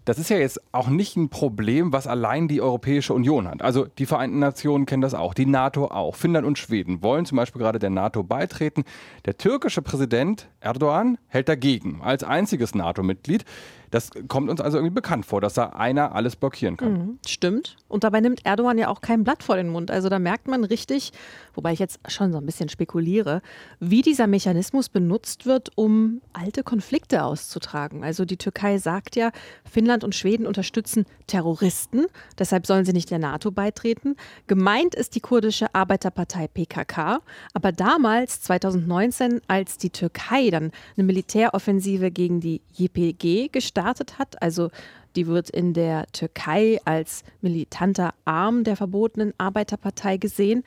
das 0.05 0.19
ist 0.21 0.31
ja 0.31 0.39
jetzt 0.39 0.61
auch 0.73 0.89
nicht 0.89 1.17
ein 1.17 1.31
Problem, 1.31 1.93
was 1.93 2.07
allein 2.07 2.47
die 2.47 2.61
Europäische 2.61 3.13
Union 3.13 3.49
hat. 3.49 3.63
Also 3.63 3.87
die 3.87 4.07
Vereinten 4.07 4.39
Nationen 4.39 4.87
kennen 4.87 5.03
das 5.03 5.15
auch, 5.15 5.35
die 5.35 5.47
NATO 5.47 5.87
auch. 5.87 6.15
Finnland 6.15 6.47
und 6.47 6.59
Schweden 6.59 7.03
wollen 7.03 7.27
zum 7.27 7.37
Beispiel 7.37 7.61
gerade 7.61 7.81
der 7.81 7.91
NATO 7.91 8.23
beitreten. 8.23 8.85
Der 9.25 9.37
türkische 9.37 9.83
Präsident 9.83 10.49
Erdogan 10.61 11.19
hält 11.27 11.49
dagegen 11.49 12.03
als 12.03 12.23
einziges 12.23 12.75
NATO-Mitglied. 12.75 13.45
Das 13.91 14.11
kommt 14.29 14.51
uns 14.51 14.61
also 14.61 14.79
irgendwie 14.79 14.95
bekannt 14.95 15.27
vor, 15.27 15.41
dass 15.41 15.55
da 15.55 15.67
einer 15.71 16.15
alles 16.15 16.37
blockieren 16.37 16.77
kann. 16.77 16.93
Mhm, 16.93 17.19
stimmt. 17.27 17.77
Und 17.89 18.05
dabei 18.05 18.21
nimmt 18.21 18.45
Erdogan 18.45 18.79
ja 18.79 18.89
auch 18.89 19.01
kein 19.01 19.25
Blatt 19.25 19.43
vor 19.43 19.57
den 19.57 19.69
Mund. 19.69 19.91
Also 19.91 20.09
da 20.09 20.19
merkt 20.19 20.49
man 20.49 20.65
richtig, 20.65 21.13
wobei 21.55 21.73
ich 21.73 21.79
jetzt 21.79 22.01
schon 22.09 22.33
so 22.33 22.39
ein 22.39 22.47
bisschen 22.47 22.69
spekuliere, 22.69 23.43
wie 23.81 24.03
dieser 24.03 24.27
Mechanismus 24.27 24.89
benutzt 24.89 25.47
wird, 25.47 25.71
um 25.77 26.21
alte 26.33 26.63
Konflikte 26.63 27.23
auszutragen. 27.23 28.05
Also 28.05 28.25
die 28.25 28.37
Türkei 28.37 28.79
sagt 28.79 29.17
ja, 29.17 29.31
Finnland 29.65 30.05
und 30.05 30.15
Schweden 30.15 30.47
unterstützen 30.47 31.07
Terroristen, 31.27 32.07
deshalb 32.39 32.67
sollen 32.67 32.85
sie 32.85 32.93
nicht 32.93 33.11
der 33.11 33.19
NATO 33.19 33.51
beitreten. 33.51 34.17
Gemeint 34.47 34.95
ist 34.95 35.15
die 35.15 35.21
kurdische 35.21 35.75
Arbeiterpartei 35.75 36.49
PKK. 36.49 37.21
Aber 37.55 37.73
damals, 37.73 38.41
2019, 38.43 39.41
als 39.47 39.79
die 39.79 39.91
Türkei 39.91 40.51
dann 40.51 40.73
eine 40.97 41.07
Militäroffensive 41.07 42.11
gegen 42.11 42.41
die 42.41 42.61
YPG 42.79 43.49
gestartet 43.49 43.76
gestartet 43.77 44.19
hat. 44.19 44.41
Also 44.43 44.71
die 45.15 45.27
wird 45.27 45.51
in 45.51 45.73
der 45.75 46.07
Türkei 46.13 46.79
als 46.85 47.25
militanter 47.41 48.15
Arm 48.25 48.65
der 48.65 48.77
verbotenen 48.77 49.33
Arbeiterpartei 49.39 50.17
gesehen. 50.17 50.65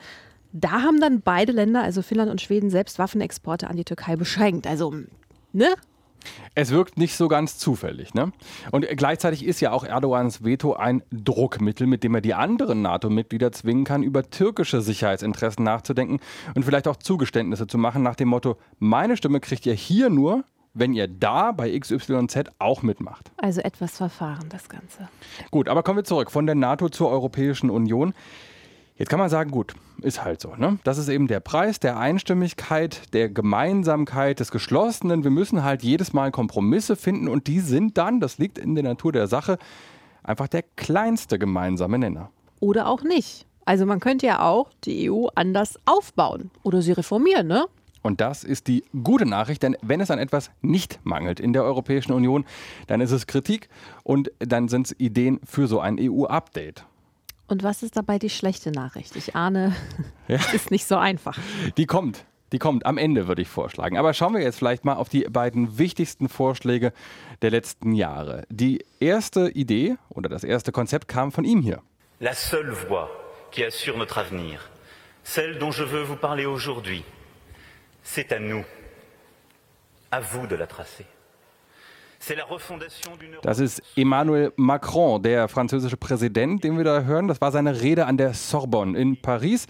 Da 0.52 0.82
haben 0.82 1.00
dann 1.00 1.20
beide 1.20 1.52
Länder, 1.52 1.82
also 1.82 2.02
Finnland 2.02 2.30
und 2.30 2.40
Schweden, 2.40 2.70
selbst 2.70 2.98
Waffenexporte 2.98 3.68
an 3.68 3.76
die 3.76 3.84
Türkei 3.84 4.16
beschränkt. 4.16 4.66
Also, 4.66 4.94
ne? 5.52 5.68
Es 6.54 6.70
wirkt 6.70 6.98
nicht 6.98 7.16
so 7.16 7.28
ganz 7.28 7.56
zufällig. 7.56 8.12
Ne? 8.14 8.32
Und 8.72 8.86
gleichzeitig 8.96 9.44
ist 9.44 9.60
ja 9.60 9.72
auch 9.72 9.84
Erdogans 9.84 10.44
Veto 10.44 10.74
ein 10.74 11.02
Druckmittel, 11.10 11.86
mit 11.86 12.04
dem 12.04 12.14
er 12.14 12.20
die 12.20 12.34
anderen 12.34 12.82
NATO-Mitglieder 12.82 13.52
zwingen 13.52 13.84
kann, 13.84 14.02
über 14.02 14.28
türkische 14.28 14.82
Sicherheitsinteressen 14.82 15.64
nachzudenken 15.64 16.20
und 16.54 16.64
vielleicht 16.64 16.88
auch 16.88 16.96
Zugeständnisse 16.96 17.66
zu 17.66 17.78
machen 17.78 18.02
nach 18.02 18.16
dem 18.16 18.28
Motto, 18.28 18.56
meine 18.78 19.16
Stimme 19.16 19.40
kriegt 19.40 19.64
ihr 19.64 19.74
hier 19.74 20.10
nur, 20.10 20.44
wenn 20.80 20.94
ihr 20.94 21.06
da 21.06 21.52
bei 21.52 21.78
XYZ 21.78 22.50
auch 22.58 22.82
mitmacht. 22.82 23.30
Also 23.36 23.60
etwas 23.60 23.96
verfahren, 23.96 24.46
das 24.48 24.68
Ganze. 24.68 25.08
Gut, 25.50 25.68
aber 25.68 25.82
kommen 25.82 25.98
wir 25.98 26.04
zurück 26.04 26.30
von 26.30 26.46
der 26.46 26.56
NATO 26.56 26.88
zur 26.88 27.10
Europäischen 27.10 27.70
Union. 27.70 28.14
Jetzt 28.96 29.08
kann 29.08 29.18
man 29.18 29.30
sagen, 29.30 29.50
gut, 29.50 29.74
ist 30.02 30.24
halt 30.24 30.40
so. 30.40 30.54
Ne? 30.56 30.78
Das 30.84 30.98
ist 30.98 31.08
eben 31.08 31.26
der 31.26 31.40
Preis 31.40 31.80
der 31.80 31.98
Einstimmigkeit, 31.98 33.14
der 33.14 33.28
Gemeinsamkeit, 33.28 34.40
des 34.40 34.50
Geschlossenen. 34.50 35.22
Wir 35.24 35.30
müssen 35.30 35.62
halt 35.62 35.82
jedes 35.82 36.12
Mal 36.12 36.30
Kompromisse 36.30 36.96
finden 36.96 37.28
und 37.28 37.46
die 37.46 37.60
sind 37.60 37.96
dann, 37.96 38.20
das 38.20 38.38
liegt 38.38 38.58
in 38.58 38.74
der 38.74 38.84
Natur 38.84 39.12
der 39.12 39.26
Sache, 39.26 39.58
einfach 40.22 40.48
der 40.48 40.64
kleinste 40.76 41.38
gemeinsame 41.38 41.98
Nenner. 41.98 42.30
Oder 42.58 42.88
auch 42.88 43.02
nicht. 43.02 43.46
Also 43.64 43.86
man 43.86 44.00
könnte 44.00 44.26
ja 44.26 44.42
auch 44.42 44.70
die 44.84 45.10
EU 45.10 45.28
anders 45.34 45.78
aufbauen 45.84 46.50
oder 46.62 46.82
sie 46.82 46.92
reformieren, 46.92 47.46
ne? 47.46 47.66
Und 48.02 48.20
das 48.20 48.44
ist 48.44 48.66
die 48.66 48.84
gute 49.02 49.26
Nachricht, 49.26 49.62
denn 49.62 49.76
wenn 49.82 50.00
es 50.00 50.10
an 50.10 50.18
etwas 50.18 50.50
nicht 50.62 51.00
mangelt 51.04 51.40
in 51.40 51.52
der 51.52 51.64
Europäischen 51.64 52.12
Union, 52.12 52.44
dann 52.86 53.00
ist 53.00 53.10
es 53.10 53.26
Kritik 53.26 53.68
und 54.02 54.30
dann 54.38 54.68
sind 54.68 54.86
es 54.86 54.98
Ideen 54.98 55.40
für 55.44 55.66
so 55.66 55.80
ein 55.80 55.98
EU-Update. 56.00 56.84
Und 57.46 57.62
was 57.62 57.82
ist 57.82 57.96
dabei 57.96 58.18
die 58.18 58.30
schlechte 58.30 58.70
Nachricht? 58.70 59.16
Ich 59.16 59.34
ahne, 59.34 59.74
ja. 60.28 60.36
es 60.36 60.54
ist 60.54 60.70
nicht 60.70 60.86
so 60.86 60.96
einfach. 60.96 61.38
Die 61.76 61.86
kommt. 61.86 62.24
Die 62.52 62.58
kommt 62.58 62.84
am 62.84 62.98
Ende, 62.98 63.28
würde 63.28 63.42
ich 63.42 63.48
vorschlagen. 63.48 63.96
Aber 63.96 64.12
schauen 64.12 64.34
wir 64.34 64.42
jetzt 64.42 64.58
vielleicht 64.58 64.84
mal 64.84 64.94
auf 64.94 65.08
die 65.08 65.22
beiden 65.22 65.78
wichtigsten 65.78 66.28
Vorschläge 66.28 66.92
der 67.42 67.50
letzten 67.50 67.92
Jahre. 67.92 68.44
Die 68.50 68.84
erste 68.98 69.50
Idee 69.50 69.96
oder 70.08 70.28
das 70.28 70.42
erste 70.42 70.72
Konzept 70.72 71.06
kam 71.06 71.30
von 71.30 71.44
ihm 71.44 71.60
hier. 71.60 71.80
La 72.18 72.34
seule 72.34 72.72
voie 72.72 73.08
qui 73.50 73.64
assure 73.64 73.96
notre 73.96 74.18
avenir, 74.18 74.60
celle 75.22 75.58
dont 75.58 75.72
je 75.72 75.84
veux 75.84 76.02
vous 76.02 76.18
parler 76.18 76.46
aujourd'hui, 76.46 77.04
c'est 78.02 78.32
à 78.32 78.38
nous, 78.38 78.64
à 80.10 80.20
vous 80.20 80.46
de 80.46 80.56
la 80.56 80.66
tracer. 80.66 81.06
Das 83.42 83.58
ist 83.58 83.82
Emmanuel 83.96 84.52
Macron, 84.56 85.22
der 85.22 85.48
französische 85.48 85.96
Präsident, 85.96 86.62
den 86.62 86.76
wir 86.76 86.84
da 86.84 87.02
hören. 87.02 87.28
Das 87.28 87.40
war 87.40 87.50
seine 87.50 87.80
Rede 87.80 88.04
an 88.04 88.18
der 88.18 88.34
Sorbonne 88.34 88.98
in 88.98 89.20
Paris. 89.20 89.66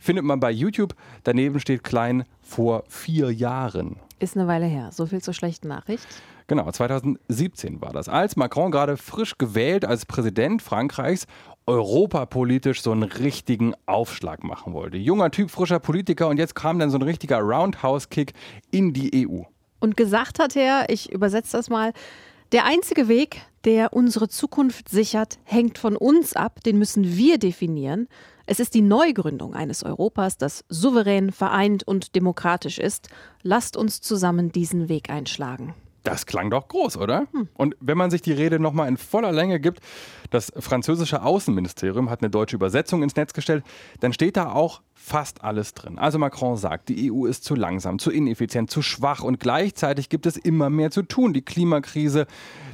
Findet 0.00 0.24
man 0.24 0.40
bei 0.40 0.50
YouTube. 0.50 0.94
Daneben 1.22 1.60
steht 1.60 1.84
klein 1.84 2.24
vor 2.40 2.82
vier 2.88 3.30
Jahren. 3.30 4.00
Ist 4.18 4.36
eine 4.36 4.48
Weile 4.48 4.66
her. 4.66 4.90
So 4.92 5.06
viel 5.06 5.22
zur 5.22 5.32
schlechten 5.32 5.68
Nachricht. 5.68 6.06
Genau, 6.48 6.70
2017 6.70 7.80
war 7.80 7.92
das. 7.92 8.08
Als 8.08 8.34
Macron 8.34 8.72
gerade 8.72 8.96
frisch 8.96 9.38
gewählt 9.38 9.84
als 9.84 10.04
Präsident 10.04 10.60
Frankreichs 10.60 11.26
europapolitisch 11.66 12.82
so 12.82 12.92
einen 12.92 13.04
richtigen 13.04 13.74
Aufschlag 13.86 14.44
machen 14.44 14.72
wollte. 14.72 14.96
Junger 14.96 15.30
Typ, 15.30 15.50
frischer 15.50 15.78
Politiker 15.78 16.28
und 16.28 16.38
jetzt 16.38 16.54
kam 16.54 16.78
dann 16.78 16.90
so 16.90 16.98
ein 16.98 17.02
richtiger 17.02 17.38
Roundhouse-Kick 17.38 18.32
in 18.70 18.92
die 18.92 19.26
EU. 19.26 19.42
Und 19.80 19.96
gesagt 19.96 20.38
hat 20.38 20.56
er, 20.56 20.88
ich 20.90 21.12
übersetze 21.12 21.56
das 21.56 21.68
mal, 21.68 21.92
der 22.52 22.66
einzige 22.66 23.08
Weg, 23.08 23.42
der 23.64 23.92
unsere 23.92 24.28
Zukunft 24.28 24.88
sichert, 24.88 25.38
hängt 25.44 25.78
von 25.78 25.96
uns 25.96 26.34
ab, 26.34 26.60
den 26.64 26.78
müssen 26.78 27.16
wir 27.16 27.38
definieren. 27.38 28.08
Es 28.44 28.60
ist 28.60 28.74
die 28.74 28.82
Neugründung 28.82 29.54
eines 29.54 29.82
Europas, 29.84 30.36
das 30.36 30.64
souverän, 30.68 31.32
vereint 31.32 31.86
und 31.86 32.14
demokratisch 32.14 32.78
ist. 32.78 33.08
Lasst 33.42 33.76
uns 33.76 34.00
zusammen 34.00 34.52
diesen 34.52 34.88
Weg 34.88 35.10
einschlagen. 35.10 35.74
Das 36.02 36.26
klang 36.26 36.50
doch 36.50 36.68
groß, 36.68 36.96
oder? 36.96 37.26
Hm. 37.32 37.48
Und 37.54 37.76
wenn 37.80 37.96
man 37.96 38.10
sich 38.10 38.22
die 38.22 38.32
Rede 38.32 38.58
nochmal 38.58 38.88
in 38.88 38.96
voller 38.96 39.32
Länge 39.32 39.60
gibt, 39.60 39.80
das 40.30 40.52
französische 40.58 41.22
Außenministerium 41.22 42.10
hat 42.10 42.22
eine 42.22 42.30
deutsche 42.30 42.56
Übersetzung 42.56 43.02
ins 43.02 43.14
Netz 43.14 43.34
gestellt, 43.34 43.64
dann 44.00 44.12
steht 44.12 44.36
da 44.36 44.50
auch 44.50 44.80
fast 44.94 45.44
alles 45.44 45.74
drin. 45.74 45.98
Also 45.98 46.18
Macron 46.18 46.56
sagt, 46.56 46.88
die 46.88 47.12
EU 47.12 47.26
ist 47.26 47.44
zu 47.44 47.54
langsam, 47.54 47.98
zu 47.98 48.10
ineffizient, 48.10 48.70
zu 48.70 48.82
schwach 48.82 49.22
und 49.22 49.40
gleichzeitig 49.40 50.08
gibt 50.08 50.26
es 50.26 50.36
immer 50.36 50.70
mehr 50.70 50.90
zu 50.90 51.02
tun. 51.02 51.32
Die 51.32 51.42
Klimakrise, 51.42 52.26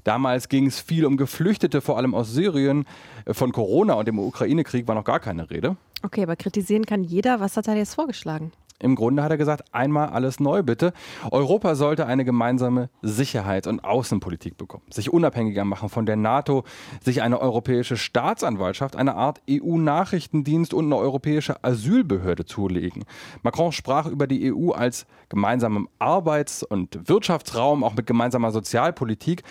damals 0.04 0.48
ging 0.48 0.66
es 0.66 0.80
viel 0.80 1.04
um 1.04 1.16
Geflüchtete, 1.16 1.80
vor 1.80 1.96
allem 1.96 2.14
aus 2.14 2.32
Syrien. 2.32 2.84
Von 3.26 3.52
Corona 3.52 3.94
und 3.94 4.08
dem 4.08 4.18
Ukraine-Krieg 4.18 4.86
war 4.86 4.94
noch 4.94 5.04
gar 5.04 5.20
keine 5.20 5.50
Rede. 5.50 5.76
Okay, 6.02 6.22
aber 6.22 6.36
kritisieren 6.36 6.86
kann 6.86 7.02
jeder. 7.02 7.40
Was 7.40 7.56
hat 7.56 7.66
er 7.66 7.76
jetzt 7.76 7.94
vorgeschlagen? 7.94 8.52
Im 8.80 8.94
Grunde 8.94 9.24
hat 9.24 9.30
er 9.30 9.36
gesagt, 9.36 9.64
einmal 9.72 10.10
alles 10.10 10.38
neu 10.38 10.62
bitte. 10.62 10.92
Europa 11.32 11.74
sollte 11.74 12.06
eine 12.06 12.24
gemeinsame 12.24 12.90
Sicherheits- 13.02 13.66
und 13.66 13.82
Außenpolitik 13.84 14.56
bekommen, 14.56 14.84
sich 14.90 15.12
unabhängiger 15.12 15.64
machen 15.64 15.88
von 15.88 16.06
der 16.06 16.16
NATO, 16.16 16.62
sich 17.02 17.22
eine 17.22 17.40
europäische 17.40 17.96
Staatsanwaltschaft, 17.96 18.94
eine 18.94 19.16
Art 19.16 19.40
EU-Nachrichtendienst 19.50 20.74
und 20.74 20.84
eine 20.86 20.96
europäische 20.96 21.64
Asylbehörde 21.64 22.44
zulegen. 22.44 23.04
Macron 23.42 23.72
sprach 23.72 24.06
über 24.06 24.28
die 24.28 24.52
EU 24.54 24.70
als 24.70 25.06
gemeinsamen 25.28 25.88
Arbeits- 25.98 26.62
und 26.62 27.08
Wirtschaftsraum, 27.08 27.82
auch 27.82 27.94
mit 27.94 28.06
gemeinsamer 28.06 28.52
Sozialpolitik 28.52 29.42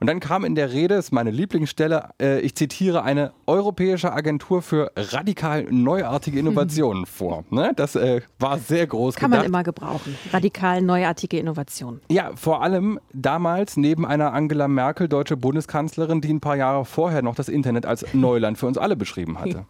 und 0.00 0.06
dann 0.06 0.20
kam 0.20 0.44
in 0.44 0.54
der 0.54 0.72
Rede, 0.72 0.94
ist 0.94 1.12
meine 1.12 1.30
Lieblingsstelle, 1.30 2.10
äh, 2.20 2.40
ich 2.40 2.54
zitiere, 2.54 3.02
eine 3.02 3.32
europäische 3.46 4.12
Agentur 4.12 4.62
für 4.62 4.92
radikal 4.96 5.66
neuartige 5.70 6.38
Innovationen 6.38 7.06
vor. 7.06 7.44
Ne? 7.50 7.72
Das 7.76 7.96
äh, 7.96 8.20
war 8.38 8.58
sehr 8.58 8.86
groß 8.86 9.16
Kann 9.16 9.30
gedacht. 9.30 9.44
man 9.44 9.46
immer 9.46 9.62
gebrauchen. 9.62 10.16
Radikal 10.32 10.82
neuartige 10.82 11.38
Innovationen. 11.38 12.00
Ja, 12.10 12.32
vor 12.34 12.62
allem 12.62 13.00
damals 13.12 13.76
neben 13.76 14.04
einer 14.04 14.32
Angela 14.32 14.68
Merkel, 14.68 15.08
deutsche 15.08 15.36
Bundeskanzlerin, 15.36 16.20
die 16.20 16.32
ein 16.32 16.40
paar 16.40 16.56
Jahre 16.56 16.84
vorher 16.84 17.22
noch 17.22 17.34
das 17.34 17.48
Internet 17.48 17.86
als 17.86 18.04
Neuland 18.12 18.58
für 18.58 18.66
uns 18.66 18.78
alle 18.78 18.96
beschrieben 18.96 19.40
hatte. 19.40 19.66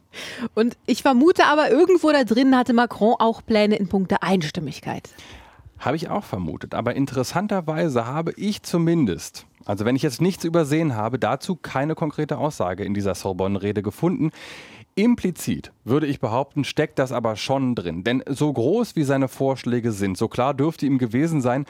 Und 0.54 0.76
ich 0.86 1.02
vermute 1.02 1.44
aber, 1.46 1.70
irgendwo 1.70 2.10
da 2.10 2.24
drin 2.24 2.56
hatte 2.56 2.72
Macron 2.72 3.14
auch 3.18 3.44
Pläne 3.44 3.76
in 3.76 3.88
puncto 3.88 4.16
Einstimmigkeit. 4.20 5.08
Habe 5.78 5.96
ich 5.96 6.08
auch 6.08 6.24
vermutet. 6.24 6.74
Aber 6.74 6.94
interessanterweise 6.94 8.06
habe 8.06 8.32
ich 8.36 8.62
zumindest 8.62 9.46
also 9.66 9.84
wenn 9.84 9.96
ich 9.96 10.02
jetzt 10.02 10.22
nichts 10.22 10.44
übersehen 10.44 10.94
habe, 10.94 11.18
dazu 11.18 11.56
keine 11.56 11.94
konkrete 11.94 12.38
Aussage 12.38 12.84
in 12.84 12.94
dieser 12.94 13.14
Sorbonne-Rede 13.14 13.82
gefunden. 13.82 14.30
Implizit 14.94 15.72
würde 15.84 16.06
ich 16.06 16.20
behaupten, 16.20 16.64
steckt 16.64 16.98
das 16.98 17.12
aber 17.12 17.36
schon 17.36 17.74
drin. 17.74 18.02
Denn 18.02 18.22
so 18.26 18.50
groß 18.50 18.96
wie 18.96 19.02
seine 19.02 19.28
Vorschläge 19.28 19.92
sind, 19.92 20.16
so 20.16 20.28
klar 20.28 20.54
dürfte 20.54 20.86
ihm 20.86 20.96
gewesen 20.96 21.42
sein, 21.42 21.66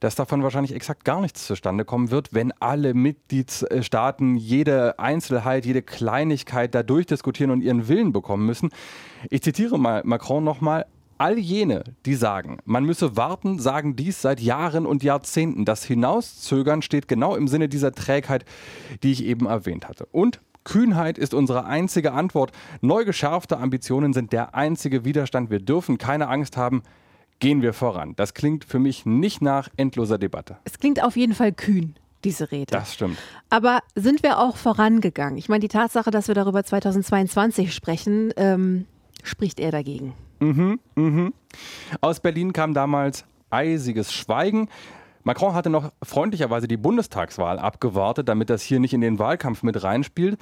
dass 0.00 0.14
davon 0.14 0.42
wahrscheinlich 0.42 0.74
exakt 0.74 1.04
gar 1.04 1.20
nichts 1.20 1.46
zustande 1.46 1.84
kommen 1.84 2.10
wird, 2.10 2.32
wenn 2.32 2.52
alle 2.60 2.94
Mitgliedstaaten 2.94 4.36
jede 4.36 4.98
Einzelheit, 4.98 5.66
jede 5.66 5.82
Kleinigkeit 5.82 6.74
da 6.74 6.82
durchdiskutieren 6.82 7.50
und 7.50 7.62
ihren 7.62 7.88
Willen 7.88 8.12
bekommen 8.12 8.46
müssen. 8.46 8.70
Ich 9.30 9.42
zitiere 9.42 9.78
mal 9.78 10.02
Macron 10.04 10.44
nochmal, 10.44 10.86
All 11.18 11.36
jene, 11.36 11.82
die 12.06 12.14
sagen, 12.14 12.58
man 12.64 12.84
müsse 12.84 13.16
warten, 13.16 13.58
sagen 13.58 13.96
dies 13.96 14.22
seit 14.22 14.38
Jahren 14.40 14.86
und 14.86 15.02
Jahrzehnten. 15.02 15.64
Das 15.64 15.84
Hinauszögern 15.84 16.80
steht 16.80 17.08
genau 17.08 17.34
im 17.34 17.48
Sinne 17.48 17.68
dieser 17.68 17.92
Trägheit, 17.92 18.44
die 19.02 19.10
ich 19.10 19.24
eben 19.24 19.46
erwähnt 19.46 19.88
hatte. 19.88 20.06
Und 20.12 20.40
Kühnheit 20.62 21.18
ist 21.18 21.34
unsere 21.34 21.64
einzige 21.64 22.12
Antwort. 22.12 22.52
Neu 22.82 23.04
geschärfte 23.04 23.58
Ambitionen 23.58 24.12
sind 24.12 24.32
der 24.32 24.54
einzige 24.54 25.04
Widerstand. 25.04 25.50
Wir 25.50 25.58
dürfen 25.58 25.98
keine 25.98 26.28
Angst 26.28 26.56
haben. 26.56 26.82
Gehen 27.40 27.62
wir 27.62 27.72
voran. 27.72 28.14
Das 28.14 28.32
klingt 28.32 28.64
für 28.64 28.78
mich 28.78 29.04
nicht 29.04 29.42
nach 29.42 29.68
endloser 29.76 30.18
Debatte. 30.18 30.58
Es 30.64 30.78
klingt 30.78 31.02
auf 31.02 31.16
jeden 31.16 31.34
Fall 31.34 31.52
kühn 31.52 31.96
diese 32.22 32.52
Rede. 32.52 32.70
Das 32.70 32.94
stimmt. 32.94 33.18
Aber 33.50 33.80
sind 33.96 34.22
wir 34.22 34.38
auch 34.38 34.56
vorangegangen? 34.56 35.36
Ich 35.36 35.48
meine, 35.48 35.60
die 35.60 35.68
Tatsache, 35.68 36.12
dass 36.12 36.28
wir 36.28 36.34
darüber 36.34 36.62
2022 36.62 37.74
sprechen, 37.74 38.32
ähm, 38.36 38.86
spricht 39.24 39.58
er 39.58 39.72
dagegen. 39.72 40.14
Mhm, 40.40 40.80
mhm. 40.94 41.34
Aus 42.00 42.20
Berlin 42.20 42.52
kam 42.52 42.74
damals 42.74 43.24
eisiges 43.50 44.12
Schweigen. 44.12 44.68
Macron 45.24 45.54
hatte 45.54 45.68
noch 45.68 45.92
freundlicherweise 46.02 46.68
die 46.68 46.76
Bundestagswahl 46.76 47.58
abgewartet, 47.58 48.28
damit 48.28 48.50
das 48.50 48.62
hier 48.62 48.80
nicht 48.80 48.94
in 48.94 49.00
den 49.00 49.18
Wahlkampf 49.18 49.62
mit 49.62 49.82
reinspielt. 49.82 50.38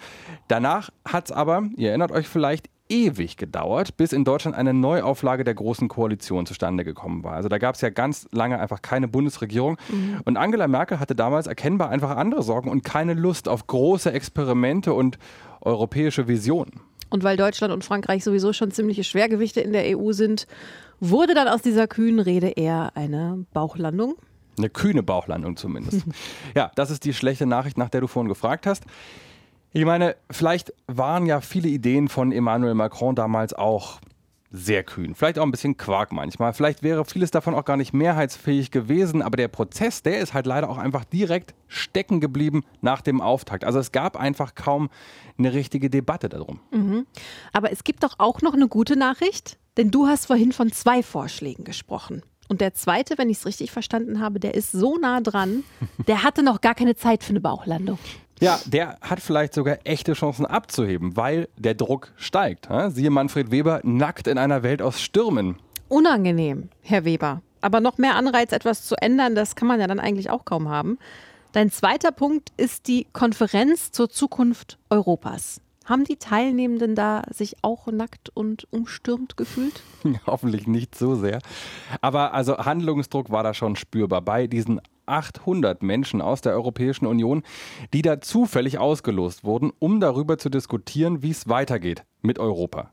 Danach 0.48 0.90
hat 1.04 1.26
es 1.26 1.32
aber, 1.32 1.62
ihr 1.76 1.88
erinnert 1.88 2.12
euch 2.12 2.28
vielleicht, 2.28 2.68
ewig 2.88 3.36
gedauert, 3.36 3.96
bis 3.96 4.12
in 4.12 4.24
Deutschland 4.24 4.56
eine 4.56 4.72
Neuauflage 4.72 5.44
der 5.44 5.54
Großen 5.54 5.88
Koalition 5.88 6.46
zustande 6.46 6.84
gekommen 6.84 7.24
war. 7.24 7.32
Also 7.32 7.48
da 7.48 7.58
gab 7.58 7.74
es 7.74 7.80
ja 7.80 7.90
ganz 7.90 8.28
lange 8.30 8.60
einfach 8.60 8.82
keine 8.82 9.08
Bundesregierung. 9.08 9.76
Mhm. 9.88 10.20
Und 10.24 10.36
Angela 10.36 10.68
Merkel 10.68 11.00
hatte 11.00 11.14
damals 11.14 11.46
erkennbar 11.46 11.90
einfach 11.90 12.16
andere 12.16 12.42
Sorgen 12.42 12.70
und 12.70 12.84
keine 12.84 13.14
Lust 13.14 13.48
auf 13.48 13.66
große 13.66 14.12
Experimente 14.12 14.92
und 14.92 15.18
europäische 15.60 16.28
Visionen. 16.28 16.80
Und 17.08 17.24
weil 17.24 17.36
Deutschland 17.36 17.72
und 17.72 17.84
Frankreich 17.84 18.24
sowieso 18.24 18.52
schon 18.52 18.70
ziemliche 18.70 19.04
Schwergewichte 19.04 19.60
in 19.60 19.72
der 19.72 19.96
EU 19.96 20.12
sind, 20.12 20.46
wurde 21.00 21.34
dann 21.34 21.48
aus 21.48 21.62
dieser 21.62 21.86
kühnen 21.86 22.20
Rede 22.20 22.48
eher 22.48 22.92
eine 22.96 23.44
Bauchlandung. 23.52 24.16
Eine 24.58 24.70
kühne 24.70 25.02
Bauchlandung 25.02 25.56
zumindest. 25.56 26.04
ja, 26.54 26.70
das 26.74 26.90
ist 26.90 27.04
die 27.04 27.12
schlechte 27.12 27.46
Nachricht, 27.46 27.78
nach 27.78 27.90
der 27.90 28.00
du 28.00 28.06
vorhin 28.06 28.28
gefragt 28.28 28.66
hast. 28.66 28.84
Ich 29.72 29.84
meine, 29.84 30.16
vielleicht 30.30 30.72
waren 30.86 31.26
ja 31.26 31.42
viele 31.42 31.68
Ideen 31.68 32.08
von 32.08 32.32
Emmanuel 32.32 32.74
Macron 32.74 33.14
damals 33.14 33.52
auch 33.52 34.00
sehr 34.56 34.82
kühn. 34.82 35.14
Vielleicht 35.14 35.38
auch 35.38 35.44
ein 35.44 35.50
bisschen 35.50 35.76
Quark 35.76 36.12
manchmal. 36.12 36.52
Vielleicht 36.52 36.82
wäre 36.82 37.04
vieles 37.04 37.30
davon 37.30 37.54
auch 37.54 37.64
gar 37.64 37.76
nicht 37.76 37.92
mehrheitsfähig 37.92 38.70
gewesen, 38.70 39.22
aber 39.22 39.36
der 39.36 39.48
Prozess, 39.48 40.02
der 40.02 40.20
ist 40.20 40.34
halt 40.34 40.46
leider 40.46 40.70
auch 40.70 40.78
einfach 40.78 41.04
direkt 41.04 41.54
stecken 41.68 42.20
geblieben 42.20 42.64
nach 42.80 43.02
dem 43.02 43.20
Auftakt. 43.20 43.64
Also 43.64 43.78
es 43.78 43.92
gab 43.92 44.16
einfach 44.16 44.54
kaum 44.54 44.88
eine 45.38 45.52
richtige 45.52 45.90
Debatte 45.90 46.28
darum. 46.28 46.60
Mhm. 46.72 47.06
Aber 47.52 47.70
es 47.70 47.84
gibt 47.84 48.02
doch 48.02 48.14
auch 48.18 48.42
noch 48.42 48.54
eine 48.54 48.68
gute 48.68 48.96
Nachricht, 48.96 49.58
denn 49.76 49.90
du 49.90 50.06
hast 50.06 50.26
vorhin 50.26 50.52
von 50.52 50.72
zwei 50.72 51.02
Vorschlägen 51.02 51.64
gesprochen. 51.64 52.22
Und 52.48 52.60
der 52.60 52.74
zweite, 52.74 53.18
wenn 53.18 53.28
ich 53.28 53.38
es 53.38 53.46
richtig 53.46 53.72
verstanden 53.72 54.20
habe, 54.20 54.40
der 54.40 54.54
ist 54.54 54.72
so 54.72 54.96
nah 54.96 55.20
dran, 55.20 55.64
der 56.06 56.22
hatte 56.22 56.42
noch 56.42 56.60
gar 56.60 56.74
keine 56.74 56.96
Zeit 56.96 57.24
für 57.24 57.30
eine 57.30 57.40
Bauchlandung. 57.40 57.98
Ja, 58.40 58.60
der 58.66 58.98
hat 59.00 59.20
vielleicht 59.20 59.54
sogar 59.54 59.78
echte 59.84 60.12
Chancen 60.12 60.44
abzuheben, 60.44 61.16
weil 61.16 61.48
der 61.56 61.74
Druck 61.74 62.12
steigt. 62.16 62.68
Siehe 62.88 63.10
Manfred 63.10 63.50
Weber, 63.50 63.80
nackt 63.82 64.26
in 64.26 64.36
einer 64.36 64.62
Welt 64.62 64.82
aus 64.82 65.00
Stürmen. 65.00 65.56
Unangenehm, 65.88 66.68
Herr 66.82 67.04
Weber. 67.04 67.42
Aber 67.62 67.80
noch 67.80 67.98
mehr 67.98 68.16
Anreiz, 68.16 68.52
etwas 68.52 68.84
zu 68.84 68.96
ändern, 68.96 69.34
das 69.34 69.56
kann 69.56 69.68
man 69.68 69.80
ja 69.80 69.86
dann 69.86 70.00
eigentlich 70.00 70.30
auch 70.30 70.44
kaum 70.44 70.68
haben. 70.68 70.98
Dein 71.52 71.70
zweiter 71.70 72.12
Punkt 72.12 72.52
ist 72.58 72.86
die 72.86 73.06
Konferenz 73.12 73.90
zur 73.90 74.10
Zukunft 74.10 74.78
Europas. 74.90 75.60
Haben 75.86 76.04
die 76.04 76.16
Teilnehmenden 76.16 76.94
da 76.94 77.22
sich 77.30 77.56
auch 77.62 77.86
nackt 77.86 78.28
und 78.34 78.66
umstürmt 78.72 79.36
gefühlt? 79.36 79.82
Hoffentlich 80.26 80.66
nicht 80.66 80.96
so 80.96 81.14
sehr. 81.14 81.38
Aber 82.00 82.34
also 82.34 82.58
Handlungsdruck 82.58 83.30
war 83.30 83.42
da 83.42 83.54
schon 83.54 83.76
spürbar 83.76 84.20
bei 84.20 84.48
diesen 84.48 84.80
800 85.06 85.82
Menschen 85.82 86.20
aus 86.20 86.40
der 86.40 86.52
Europäischen 86.52 87.06
Union, 87.06 87.42
die 87.92 88.02
da 88.02 88.20
zufällig 88.20 88.78
ausgelost 88.78 89.44
wurden, 89.44 89.72
um 89.78 90.00
darüber 90.00 90.38
zu 90.38 90.50
diskutieren, 90.50 91.22
wie 91.22 91.30
es 91.30 91.48
weitergeht 91.48 92.04
mit 92.22 92.38
Europa. 92.38 92.90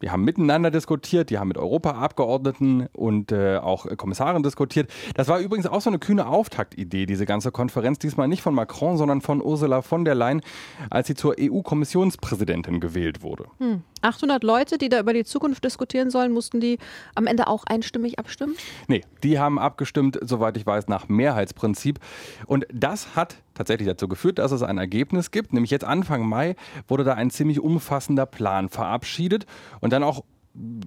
Wir 0.00 0.12
haben 0.12 0.24
miteinander 0.24 0.70
diskutiert, 0.70 1.30
die 1.30 1.38
haben 1.38 1.48
mit 1.48 1.58
Europaabgeordneten 1.58 2.86
und 2.92 3.32
äh, 3.32 3.56
auch 3.56 3.86
Kommissaren 3.96 4.42
diskutiert. 4.44 4.90
Das 5.14 5.26
war 5.26 5.40
übrigens 5.40 5.66
auch 5.66 5.80
so 5.80 5.90
eine 5.90 5.98
kühne 5.98 6.26
Auftaktidee, 6.28 7.04
diese 7.06 7.26
ganze 7.26 7.50
Konferenz. 7.50 7.98
Diesmal 7.98 8.28
nicht 8.28 8.42
von 8.42 8.54
Macron, 8.54 8.96
sondern 8.96 9.20
von 9.20 9.42
Ursula 9.42 9.82
von 9.82 10.04
der 10.04 10.14
Leyen, 10.14 10.42
als 10.88 11.08
sie 11.08 11.14
zur 11.14 11.34
EU-Kommissionspräsidentin 11.40 12.78
gewählt 12.78 13.22
wurde. 13.22 13.46
Hm. 13.58 13.82
800 14.02 14.42
Leute, 14.44 14.78
die 14.78 14.88
da 14.88 15.00
über 15.00 15.12
die 15.12 15.24
Zukunft 15.24 15.64
diskutieren 15.64 16.10
sollen, 16.10 16.32
mussten 16.32 16.60
die 16.60 16.78
am 17.14 17.26
Ende 17.26 17.46
auch 17.46 17.64
einstimmig 17.64 18.18
abstimmen? 18.18 18.56
Nee, 18.86 19.04
die 19.22 19.38
haben 19.38 19.58
abgestimmt, 19.58 20.18
soweit 20.22 20.56
ich 20.56 20.66
weiß, 20.66 20.88
nach 20.88 21.08
Mehrheitsprinzip. 21.08 21.98
Und 22.46 22.66
das 22.72 23.16
hat 23.16 23.36
tatsächlich 23.54 23.88
dazu 23.88 24.08
geführt, 24.08 24.38
dass 24.38 24.52
es 24.52 24.62
ein 24.62 24.78
Ergebnis 24.78 25.30
gibt. 25.30 25.52
Nämlich 25.52 25.70
jetzt 25.70 25.84
Anfang 25.84 26.26
Mai 26.28 26.54
wurde 26.86 27.04
da 27.04 27.14
ein 27.14 27.30
ziemlich 27.30 27.60
umfassender 27.60 28.26
Plan 28.26 28.68
verabschiedet 28.68 29.46
und 29.80 29.92
dann 29.92 30.02
auch 30.02 30.22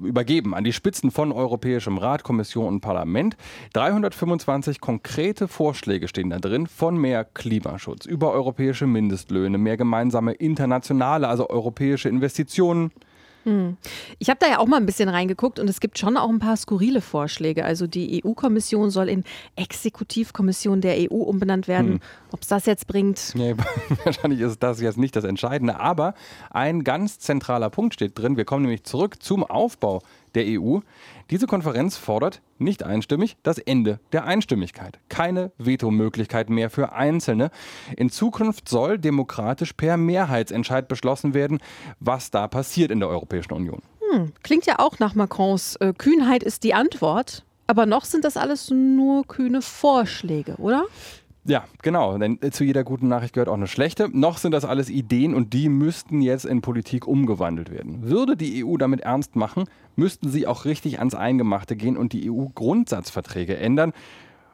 übergeben 0.03 0.53
an 0.53 0.63
die 0.63 0.73
Spitzen 0.73 1.11
von 1.11 1.31
Europäischem 1.31 1.97
Rat, 1.97 2.23
Kommission 2.23 2.67
und 2.67 2.81
Parlament. 2.81 3.37
325 3.73 4.81
konkrete 4.81 5.47
Vorschläge 5.47 6.07
stehen 6.07 6.29
da 6.29 6.39
drin 6.39 6.67
von 6.67 6.97
mehr 6.97 7.23
Klimaschutz, 7.23 8.05
über 8.05 8.31
europäische 8.31 8.87
Mindestlöhne, 8.87 9.57
mehr 9.57 9.77
gemeinsame 9.77 10.33
internationale, 10.33 11.27
also 11.27 11.49
europäische 11.49 12.09
Investitionen. 12.09 12.91
Ich 14.19 14.29
habe 14.29 14.39
da 14.39 14.47
ja 14.47 14.59
auch 14.59 14.67
mal 14.67 14.77
ein 14.77 14.85
bisschen 14.85 15.09
reingeguckt 15.09 15.59
und 15.59 15.69
es 15.69 15.79
gibt 15.79 15.97
schon 15.97 16.17
auch 16.17 16.29
ein 16.29 16.39
paar 16.39 16.57
skurrile 16.57 17.01
Vorschläge. 17.01 17.65
Also 17.65 17.87
die 17.87 18.23
EU-Kommission 18.23 18.91
soll 18.91 19.09
in 19.09 19.23
Exekutivkommission 19.55 20.81
der 20.81 21.11
EU 21.11 21.15
umbenannt 21.15 21.67
werden. 21.67 21.93
Hm. 21.93 21.99
Ob 22.31 22.41
es 22.41 22.47
das 22.47 22.65
jetzt 22.65 22.87
bringt? 22.87 23.33
Nee, 23.35 23.55
wahrscheinlich 24.03 24.41
ist 24.41 24.61
das 24.61 24.79
jetzt 24.79 24.97
nicht 24.97 25.15
das 25.15 25.23
Entscheidende. 25.23 25.79
Aber 25.79 26.13
ein 26.49 26.83
ganz 26.83 27.19
zentraler 27.19 27.69
Punkt 27.69 27.95
steht 27.95 28.17
drin. 28.17 28.37
Wir 28.37 28.45
kommen 28.45 28.63
nämlich 28.63 28.83
zurück 28.83 29.21
zum 29.21 29.43
Aufbau 29.43 30.01
der 30.35 30.45
EU. 30.47 30.79
Diese 31.29 31.47
Konferenz 31.47 31.97
fordert 31.97 32.41
nicht 32.57 32.83
einstimmig 32.83 33.37
das 33.43 33.57
Ende 33.57 33.99
der 34.11 34.25
Einstimmigkeit. 34.25 34.99
Keine 35.09 35.51
Vetomöglichkeit 35.57 36.49
mehr 36.49 36.69
für 36.69 36.93
Einzelne. 36.93 37.51
In 37.97 38.09
Zukunft 38.09 38.69
soll 38.69 38.97
demokratisch 38.97 39.73
per 39.73 39.97
Mehrheitsentscheid 39.97 40.87
beschlossen 40.87 41.33
werden, 41.33 41.59
was 41.99 42.31
da 42.31 42.47
passiert 42.47 42.91
in 42.91 42.99
der 42.99 43.09
Europäischen 43.09 43.53
Union. 43.53 43.81
Hm, 44.11 44.33
klingt 44.43 44.65
ja 44.65 44.79
auch 44.79 44.99
nach 44.99 45.15
Macrons 45.15 45.75
äh, 45.77 45.93
Kühnheit 45.97 46.43
ist 46.43 46.63
die 46.63 46.73
Antwort. 46.73 47.43
Aber 47.67 47.85
noch 47.85 48.03
sind 48.03 48.25
das 48.25 48.35
alles 48.35 48.69
nur 48.69 49.25
kühne 49.25 49.61
Vorschläge, 49.61 50.55
oder? 50.57 50.83
Ja, 51.43 51.63
genau. 51.81 52.17
Denn 52.17 52.39
zu 52.51 52.63
jeder 52.63 52.83
guten 52.83 53.07
Nachricht 53.07 53.33
gehört 53.33 53.49
auch 53.49 53.55
eine 53.55 53.67
schlechte. 53.67 54.09
Noch 54.15 54.37
sind 54.37 54.51
das 54.51 54.63
alles 54.63 54.89
Ideen 54.89 55.33
und 55.33 55.53
die 55.53 55.69
müssten 55.69 56.21
jetzt 56.21 56.45
in 56.45 56.61
Politik 56.61 57.07
umgewandelt 57.07 57.71
werden. 57.71 58.03
Würde 58.03 58.37
die 58.37 58.63
EU 58.63 58.77
damit 58.77 59.01
ernst 59.01 59.35
machen, 59.35 59.65
müssten 59.95 60.29
sie 60.29 60.45
auch 60.45 60.65
richtig 60.65 60.99
ans 60.99 61.15
Eingemachte 61.15 61.75
gehen 61.75 61.97
und 61.97 62.13
die 62.13 62.29
EU-Grundsatzverträge 62.29 63.57
ändern. 63.57 63.93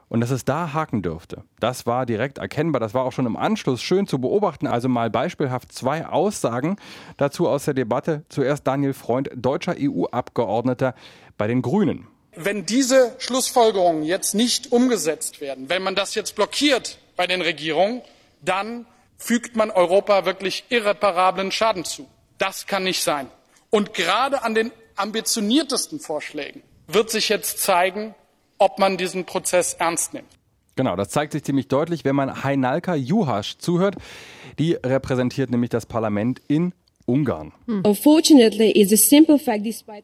Und 0.09 0.21
dass 0.21 0.31
es 0.31 0.45
da 0.45 0.73
haken 0.73 1.01
dürfte, 1.01 1.43
das 1.59 1.85
war 1.85 2.05
direkt 2.05 2.37
erkennbar. 2.37 2.79
Das 2.79 2.93
war 2.93 3.03
auch 3.03 3.11
schon 3.11 3.25
im 3.25 3.35
Anschluss 3.35 3.81
schön 3.81 4.07
zu 4.07 4.21
beobachten. 4.21 4.65
Also 4.65 4.87
mal 4.87 5.09
beispielhaft 5.09 5.73
zwei 5.73 6.07
Aussagen 6.07 6.77
dazu 7.17 7.49
aus 7.49 7.65
der 7.65 7.73
Debatte. 7.73 8.23
Zuerst 8.29 8.65
Daniel 8.65 8.93
Freund, 8.93 9.29
deutscher 9.35 9.75
EU-Abgeordneter 9.77 10.95
bei 11.37 11.47
den 11.47 11.61
Grünen 11.61 12.07
wenn 12.37 12.65
diese 12.65 13.15
Schlussfolgerungen 13.19 14.03
jetzt 14.03 14.33
nicht 14.35 14.71
umgesetzt 14.71 15.41
werden, 15.41 15.69
wenn 15.69 15.83
man 15.83 15.95
das 15.95 16.15
jetzt 16.15 16.35
blockiert 16.35 16.97
bei 17.15 17.27
den 17.27 17.41
Regierungen, 17.41 18.01
dann 18.41 18.85
fügt 19.17 19.55
man 19.55 19.71
Europa 19.71 20.25
wirklich 20.25 20.65
irreparablen 20.69 21.51
Schaden 21.51 21.85
zu. 21.85 22.07
Das 22.37 22.67
kann 22.67 22.83
nicht 22.83 23.03
sein. 23.03 23.27
Und 23.69 23.93
gerade 23.93 24.43
an 24.43 24.53
den 24.53 24.71
ambitioniertesten 24.95 25.99
Vorschlägen 25.99 26.61
wird 26.87 27.09
sich 27.09 27.29
jetzt 27.29 27.59
zeigen, 27.59 28.15
ob 28.57 28.79
man 28.79 28.97
diesen 28.97 29.25
Prozess 29.25 29.73
ernst 29.73 30.13
nimmt. 30.13 30.29
Genau, 30.75 30.95
das 30.95 31.09
zeigt 31.09 31.33
sich 31.33 31.43
ziemlich 31.43 31.67
deutlich, 31.67 32.05
wenn 32.05 32.15
man 32.15 32.43
Heinalka 32.43 32.93
Juhasch 32.93 33.57
zuhört. 33.57 33.95
Die 34.59 34.73
repräsentiert 34.73 35.49
nämlich 35.49 35.71
das 35.71 35.87
Parlament 35.87 36.39
in 36.47 36.73
Ungarn. 37.09 37.53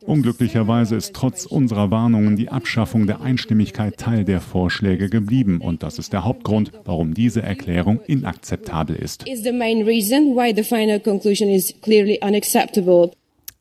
Unglücklicherweise 0.05 0.95
ist 0.95 1.13
trotz 1.13 1.45
unserer 1.45 1.91
Warnungen 1.91 2.37
die 2.37 2.47
Abschaffung 2.47 3.07
der 3.07 3.19
Einstimmigkeit 3.19 3.97
Teil 3.97 4.23
der 4.23 4.39
Vorschläge 4.39 5.09
geblieben 5.09 5.59
und 5.59 5.83
das 5.83 5.99
ist 5.99 6.13
der 6.13 6.23
Hauptgrund, 6.23 6.71
warum 6.85 7.13
diese 7.13 7.41
Erklärung 7.41 7.99
inakzeptabel 8.07 8.95
ist. 8.95 9.25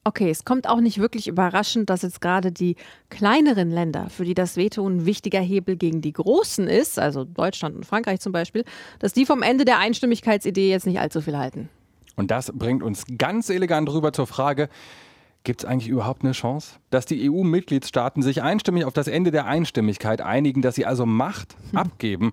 Okay, 0.05 0.31
es 0.31 0.45
kommt 0.45 0.69
auch 0.69 0.81
nicht 0.81 0.99
wirklich 0.99 1.27
überraschend, 1.27 1.91
dass 1.91 2.03
jetzt 2.03 2.21
gerade 2.21 2.53
die 2.53 2.77
kleineren 3.09 3.71
Länder, 3.71 4.09
für 4.09 4.25
die 4.25 4.35
das 4.35 4.57
Veto 4.57 4.87
ein 4.89 5.05
wichtiger 5.05 5.41
Hebel 5.41 5.77
gegen 5.77 6.01
die 6.01 6.13
großen 6.13 6.69
ist, 6.69 6.99
also 6.99 7.25
Deutschland 7.25 7.75
und 7.75 7.87
Frankreich 7.87 8.21
zum 8.21 8.33
Beispiel, 8.33 8.65
dass 9.01 9.13
die 9.13 9.27
vom 9.27 9.43
Ende 9.43 9.65
der 9.65 9.79
Einstimmigkeitsidee 9.79 10.71
jetzt 10.71 10.87
nicht 10.87 11.01
allzu 11.01 11.21
viel 11.21 11.37
halten. 11.37 11.69
Und 12.17 12.31
das 12.31 12.53
bringt 12.55 12.83
uns 12.83 13.05
ganz 13.19 13.49
elegant 13.51 13.91
rüber 13.91 14.13
zur 14.13 14.27
Frage, 14.27 14.69
Gibt 15.45 15.65
es 15.65 15.69
eigentlich 15.69 15.89
überhaupt 15.89 16.23
eine 16.23 16.33
Chance, 16.33 16.77
dass 16.91 17.05
die 17.05 17.29
EU-Mitgliedstaaten 17.29 18.23
sich 18.23 18.43
einstimmig 18.43 18.85
auf 18.85 18.93
das 18.93 19.09
Ende 19.09 19.33
der 19.33 19.47
Einstimmigkeit 19.47 20.21
einigen, 20.21 20.63
dass 20.63 20.77
sie 20.77 20.87
also 20.87 21.05
Macht 21.05 21.57
hm. 21.71 21.79
abgeben, 21.79 22.33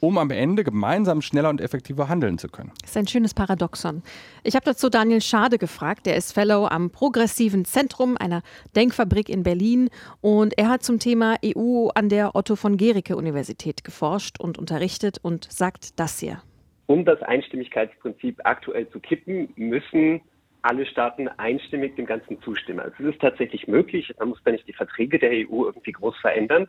um 0.00 0.16
am 0.16 0.30
Ende 0.30 0.64
gemeinsam 0.64 1.20
schneller 1.20 1.50
und 1.50 1.60
effektiver 1.60 2.08
handeln 2.08 2.38
zu 2.38 2.48
können? 2.48 2.72
Das 2.80 2.92
ist 2.92 2.96
ein 2.96 3.08
schönes 3.08 3.34
Paradoxon. 3.34 4.02
Ich 4.42 4.54
habe 4.54 4.64
dazu 4.64 4.88
Daniel 4.88 5.20
Schade 5.20 5.58
gefragt. 5.58 6.06
Der 6.06 6.16
ist 6.16 6.32
Fellow 6.32 6.66
am 6.66 6.88
Progressiven 6.88 7.66
Zentrum 7.66 8.16
einer 8.16 8.42
Denkfabrik 8.74 9.28
in 9.28 9.42
Berlin 9.42 9.90
und 10.22 10.56
er 10.56 10.70
hat 10.70 10.82
zum 10.82 10.98
Thema 10.98 11.36
EU 11.44 11.88
an 11.94 12.08
der 12.08 12.34
Otto 12.34 12.56
von 12.56 12.78
Gericke 12.78 13.16
Universität 13.16 13.84
geforscht 13.84 14.40
und 14.40 14.56
unterrichtet 14.56 15.18
und 15.20 15.46
sagt 15.52 16.00
das 16.00 16.18
hier. 16.20 16.40
Um 16.86 17.04
das 17.04 17.20
Einstimmigkeitsprinzip 17.22 18.40
aktuell 18.44 18.88
zu 18.90 19.00
kippen, 19.00 19.52
müssen 19.56 20.20
alle 20.62 20.86
Staaten 20.86 21.28
einstimmig 21.28 21.94
dem 21.96 22.06
Ganzen 22.06 22.40
zustimmen. 22.42 22.80
Also 22.80 22.94
es 23.04 23.14
ist 23.14 23.20
tatsächlich 23.20 23.68
möglich, 23.68 24.12
man 24.18 24.30
muss 24.30 24.42
da 24.44 24.52
nicht 24.52 24.66
die 24.66 24.72
Verträge 24.72 25.18
der 25.18 25.30
EU 25.30 25.64
irgendwie 25.66 25.92
groß 25.92 26.16
verändern, 26.18 26.66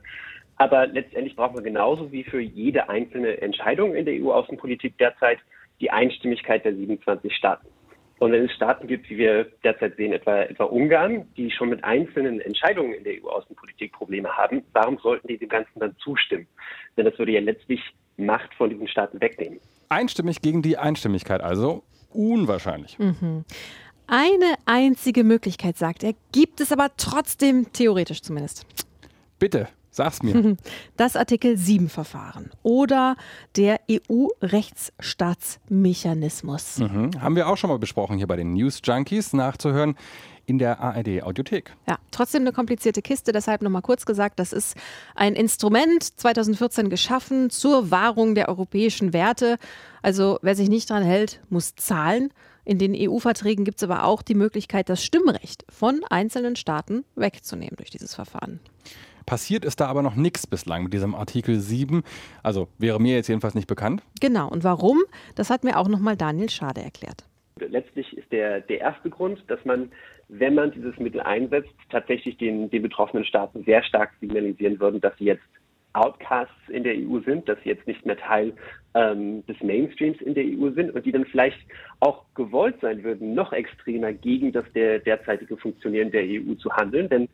aber 0.57 0.87
letztendlich 0.87 1.35
braucht 1.35 1.55
man 1.55 1.63
genauso 1.63 2.11
wie 2.11 2.23
für 2.23 2.39
jede 2.39 2.89
einzelne 2.89 3.41
Entscheidung 3.41 3.95
in 3.95 4.05
der 4.05 4.15
EU-Außenpolitik 4.15 4.97
derzeit 4.97 5.39
die 5.79 5.91
Einstimmigkeit 5.91 6.65
der 6.65 6.75
27 6.75 7.35
Staaten. 7.35 7.67
Und 8.19 8.31
wenn 8.31 8.45
es 8.45 8.51
Staaten 8.51 8.87
gibt, 8.87 9.09
wie 9.11 9.17
wir 9.17 9.45
derzeit 9.63 9.95
sehen, 9.95 10.11
etwa, 10.11 10.41
etwa 10.41 10.63
Ungarn, 10.63 11.27
die 11.37 11.51
schon 11.51 11.69
mit 11.69 11.83
einzelnen 11.83 12.41
Entscheidungen 12.41 12.93
in 12.93 13.03
der 13.03 13.23
EU-Außenpolitik 13.23 13.91
Probleme 13.93 14.35
haben, 14.35 14.63
warum 14.73 14.97
sollten 14.97 15.27
die 15.27 15.37
dem 15.37 15.49
Ganzen 15.49 15.79
dann 15.79 15.95
zustimmen? 15.97 16.47
Denn 16.97 17.05
das 17.05 17.17
würde 17.19 17.33
ja 17.33 17.41
letztlich 17.41 17.81
Macht 18.17 18.53
von 18.55 18.69
diesen 18.69 18.87
Staaten 18.87 19.19
wegnehmen. 19.21 19.59
Einstimmig 19.89 20.41
gegen 20.41 20.61
die 20.61 20.77
Einstimmigkeit, 20.77 21.41
also 21.41 21.83
unwahrscheinlich. 22.11 22.99
Mhm. 22.99 23.45
Eine 24.07 24.55
einzige 24.65 25.23
Möglichkeit, 25.23 25.77
sagt 25.77 26.03
er, 26.03 26.13
gibt 26.31 26.61
es 26.61 26.71
aber 26.71 26.89
trotzdem, 26.97 27.71
theoretisch 27.73 28.21
zumindest. 28.21 28.65
Bitte, 29.37 29.67
sag's 29.91 30.23
mir. 30.23 30.55
Das 30.95 31.15
Artikel 31.15 31.57
7 31.57 31.89
Verfahren 31.89 32.49
oder 32.63 33.17
der 33.55 33.81
EU-Rechtsstaatsmechanismus. 33.91 36.79
Mhm. 36.79 37.21
Haben 37.21 37.35
wir 37.35 37.49
auch 37.49 37.57
schon 37.57 37.69
mal 37.69 37.79
besprochen 37.79 38.17
hier 38.17 38.27
bei 38.27 38.37
den 38.37 38.53
News 38.53 38.81
Junkies 38.83 39.33
nachzuhören 39.33 39.95
in 40.47 40.57
der 40.57 40.79
ARD 40.79 41.21
Audiothek. 41.21 41.75
Ja, 41.87 41.99
trotzdem 42.09 42.41
eine 42.41 42.53
komplizierte 42.53 43.01
Kiste, 43.01 43.33
deshalb 43.33 43.61
nochmal 43.61 43.81
kurz 43.81 44.05
gesagt, 44.05 44.39
das 44.39 44.53
ist 44.53 44.75
ein 45.13 45.35
Instrument 45.35 46.01
2014 46.19 46.89
geschaffen 46.89 47.49
zur 47.49 47.91
Wahrung 47.91 48.33
der 48.33 48.47
europäischen 48.47 49.13
Werte. 49.13 49.57
Also 50.01 50.39
wer 50.41 50.55
sich 50.55 50.69
nicht 50.69 50.89
dran 50.89 51.03
hält, 51.03 51.41
muss 51.49 51.75
zahlen. 51.75 52.33
In 52.63 52.79
den 52.79 52.95
EU-Verträgen 52.95 53.65
gibt 53.65 53.77
es 53.77 53.83
aber 53.83 54.05
auch 54.05 54.21
die 54.21 54.35
Möglichkeit, 54.35 54.89
das 54.89 55.03
Stimmrecht 55.03 55.65
von 55.69 56.01
einzelnen 56.09 56.55
Staaten 56.55 57.03
wegzunehmen 57.15 57.75
durch 57.75 57.89
dieses 57.89 58.15
Verfahren. 58.15 58.61
Passiert 59.25 59.65
ist 59.65 59.81
da 59.81 59.87
aber 59.87 60.01
noch 60.01 60.15
nichts 60.15 60.47
bislang 60.47 60.83
mit 60.83 60.93
diesem 60.93 61.13
Artikel 61.13 61.59
7. 61.59 62.03
Also 62.43 62.69
wäre 62.77 63.01
mir 63.01 63.15
jetzt 63.15 63.27
jedenfalls 63.27 63.55
nicht 63.55 63.67
bekannt. 63.67 64.01
Genau. 64.21 64.47
Und 64.47 64.63
warum? 64.63 65.03
Das 65.35 65.49
hat 65.49 65.65
mir 65.65 65.77
auch 65.77 65.89
nochmal 65.89 66.15
Daniel 66.15 66.49
Schade 66.49 66.81
erklärt. 66.81 67.26
Letztlich 67.61 68.17
ist 68.17 68.31
der, 68.31 68.61
der 68.61 68.79
erste 68.79 69.09
Grund, 69.09 69.43
dass 69.47 69.63
man, 69.65 69.91
wenn 70.27 70.55
man 70.55 70.71
dieses 70.71 70.97
Mittel 70.97 71.21
einsetzt, 71.21 71.73
tatsächlich 71.89 72.37
den, 72.37 72.69
den 72.69 72.81
betroffenen 72.81 73.25
Staaten 73.25 73.63
sehr 73.63 73.83
stark 73.83 74.11
signalisieren 74.19 74.79
würden, 74.79 75.01
dass 75.01 75.17
sie 75.17 75.25
jetzt 75.25 75.43
Outcasts 75.93 76.69
in 76.69 76.83
der 76.83 76.95
EU 76.95 77.19
sind, 77.25 77.49
dass 77.49 77.57
sie 77.63 77.69
jetzt 77.69 77.87
nicht 77.87 78.05
mehr 78.05 78.17
Teil 78.17 78.53
ähm, 78.93 79.45
des 79.47 79.59
Mainstreams 79.61 80.21
in 80.21 80.35
der 80.35 80.43
EU 80.45 80.69
sind 80.71 80.91
und 80.91 81.05
die 81.05 81.11
dann 81.11 81.25
vielleicht 81.25 81.57
auch 81.99 82.23
gewollt 82.35 82.75
sein 82.81 83.03
würden, 83.03 83.33
noch 83.33 83.51
extremer 83.51 84.13
gegen 84.13 84.51
das 84.51 84.65
der 84.73 84.99
derzeitige 84.99 85.57
Funktionieren 85.57 86.11
der 86.11 86.23
EU 86.23 86.53
zu 86.55 86.71
handeln. 86.71 87.09
Denn 87.09 87.27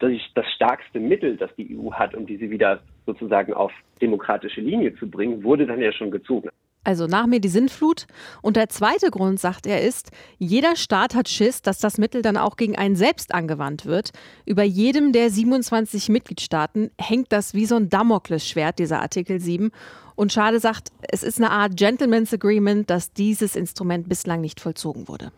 das, 0.00 0.12
das 0.34 0.46
stärkste 0.52 1.00
Mittel, 1.00 1.36
das 1.36 1.54
die 1.56 1.76
EU 1.76 1.92
hat, 1.92 2.14
um 2.14 2.26
diese 2.26 2.50
wieder 2.50 2.80
sozusagen 3.06 3.52
auf 3.52 3.72
demokratische 4.00 4.60
Linie 4.60 4.94
zu 4.96 5.08
bringen, 5.08 5.42
wurde 5.42 5.66
dann 5.66 5.80
ja 5.80 5.92
schon 5.92 6.10
gezogen. 6.10 6.50
Also 6.84 7.06
nach 7.06 7.26
mir 7.26 7.40
die 7.40 7.48
Sintflut. 7.48 8.06
Und 8.40 8.56
der 8.56 8.68
zweite 8.68 9.10
Grund, 9.10 9.38
sagt 9.38 9.66
er, 9.66 9.82
ist, 9.82 10.10
jeder 10.38 10.76
Staat 10.76 11.14
hat 11.14 11.28
Schiss, 11.28 11.60
dass 11.60 11.78
das 11.78 11.98
Mittel 11.98 12.22
dann 12.22 12.36
auch 12.36 12.56
gegen 12.56 12.76
einen 12.76 12.96
selbst 12.96 13.34
angewandt 13.34 13.84
wird. 13.84 14.12
Über 14.46 14.62
jedem 14.62 15.12
der 15.12 15.30
27 15.30 16.08
Mitgliedstaaten 16.08 16.90
hängt 16.98 17.32
das 17.32 17.54
wie 17.54 17.66
so 17.66 17.76
ein 17.76 17.88
Damoklesschwert, 17.90 18.78
dieser 18.78 19.00
Artikel 19.00 19.40
7. 19.40 19.70
Und 20.14 20.32
Schade 20.32 20.60
sagt, 20.60 20.88
es 21.02 21.22
ist 21.22 21.38
eine 21.38 21.50
Art 21.50 21.76
Gentleman's 21.76 22.32
Agreement, 22.32 22.88
dass 22.90 23.12
dieses 23.12 23.54
Instrument 23.54 24.08
bislang 24.08 24.40
nicht 24.40 24.60
vollzogen 24.60 25.08
wurde. 25.08 25.30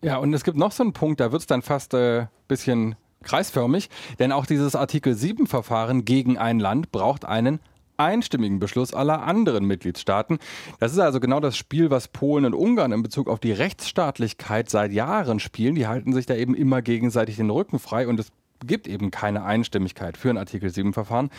Ja, 0.00 0.18
und 0.18 0.32
es 0.32 0.44
gibt 0.44 0.56
noch 0.56 0.72
so 0.72 0.82
einen 0.82 0.92
Punkt, 0.92 1.20
da 1.20 1.32
wird 1.32 1.40
es 1.40 1.46
dann 1.46 1.62
fast 1.62 1.94
ein 1.94 2.22
äh, 2.22 2.26
bisschen 2.46 2.94
kreisförmig, 3.22 3.88
denn 4.18 4.32
auch 4.32 4.46
dieses 4.46 4.76
Artikel 4.76 5.14
7 5.14 5.46
Verfahren 5.46 6.04
gegen 6.04 6.38
ein 6.38 6.60
Land 6.60 6.92
braucht 6.92 7.24
einen 7.24 7.58
einstimmigen 7.96 8.58
Beschluss 8.58 8.94
aller 8.94 9.22
anderen 9.22 9.66
Mitgliedstaaten. 9.66 10.38
Das 10.80 10.92
ist 10.92 10.98
also 10.98 11.20
genau 11.20 11.40
das 11.40 11.56
Spiel, 11.56 11.90
was 11.90 12.08
Polen 12.08 12.44
und 12.44 12.54
Ungarn 12.54 12.92
in 12.92 13.02
Bezug 13.02 13.28
auf 13.28 13.40
die 13.40 13.52
Rechtsstaatlichkeit 13.52 14.70
seit 14.70 14.92
Jahren 14.92 15.40
spielen. 15.40 15.74
Die 15.74 15.86
halten 15.86 16.12
sich 16.12 16.26
da 16.26 16.34
eben 16.34 16.54
immer 16.54 16.82
gegenseitig 16.82 17.36
den 17.36 17.50
Rücken 17.50 17.78
frei 17.78 18.08
und 18.08 18.18
es 18.20 18.28
gibt 18.66 18.88
eben 18.88 19.10
keine 19.10 19.44
Einstimmigkeit 19.44 20.16
für 20.16 20.30
ein 20.30 20.38
Artikel 20.38 20.70
7 20.70 20.92
Verfahren. 20.92 21.30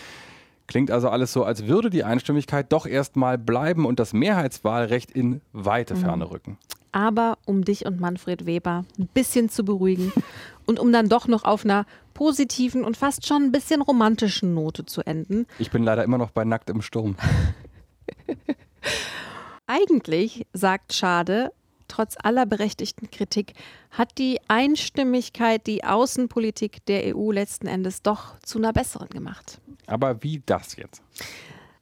Klingt 0.67 0.89
also 0.89 1.09
alles 1.09 1.31
so, 1.31 1.43
als 1.43 1.67
würde 1.67 1.89
die 1.89 2.03
Einstimmigkeit 2.03 2.71
doch 2.71 2.87
erstmal 2.87 3.37
bleiben 3.37 3.85
und 3.85 3.99
das 3.99 4.13
Mehrheitswahlrecht 4.13 5.11
in 5.11 5.41
weite 5.53 5.95
Ferne 5.95 6.31
rücken. 6.31 6.57
Aber 6.95 7.39
um 7.43 7.65
dich 7.65 7.85
und 7.85 7.99
Manfred 7.99 8.45
Weber 8.45 8.85
ein 8.97 9.09
bisschen 9.13 9.49
zu 9.49 9.65
beruhigen 9.65 10.13
und 10.65 10.79
um 10.79 10.93
dann 10.93 11.09
doch 11.09 11.27
noch 11.27 11.43
auf 11.43 11.65
einer 11.65 11.85
positiven 12.13 12.85
und 12.85 12.95
fast 12.95 13.27
schon 13.27 13.43
ein 13.43 13.51
bisschen 13.51 13.81
romantischen 13.81 14.53
Note 14.53 14.85
zu 14.85 15.01
enden. 15.01 15.45
Ich 15.59 15.71
bin 15.71 15.83
leider 15.83 16.05
immer 16.05 16.17
noch 16.17 16.31
bei 16.31 16.45
Nackt 16.45 16.69
im 16.69 16.81
Sturm. 16.81 17.17
Eigentlich, 19.67 20.47
sagt 20.53 20.93
Schade, 20.93 21.51
trotz 21.89 22.15
aller 22.23 22.45
berechtigten 22.45 23.11
Kritik, 23.11 23.55
hat 23.91 24.17
die 24.17 24.39
Einstimmigkeit 24.47 25.67
die 25.67 25.83
Außenpolitik 25.83 26.85
der 26.85 27.13
EU 27.13 27.33
letzten 27.33 27.67
Endes 27.67 28.03
doch 28.03 28.39
zu 28.39 28.57
einer 28.57 28.71
besseren 28.71 29.09
gemacht. 29.09 29.59
Aber 29.85 30.23
wie 30.23 30.41
das 30.45 30.77
jetzt? 30.77 31.01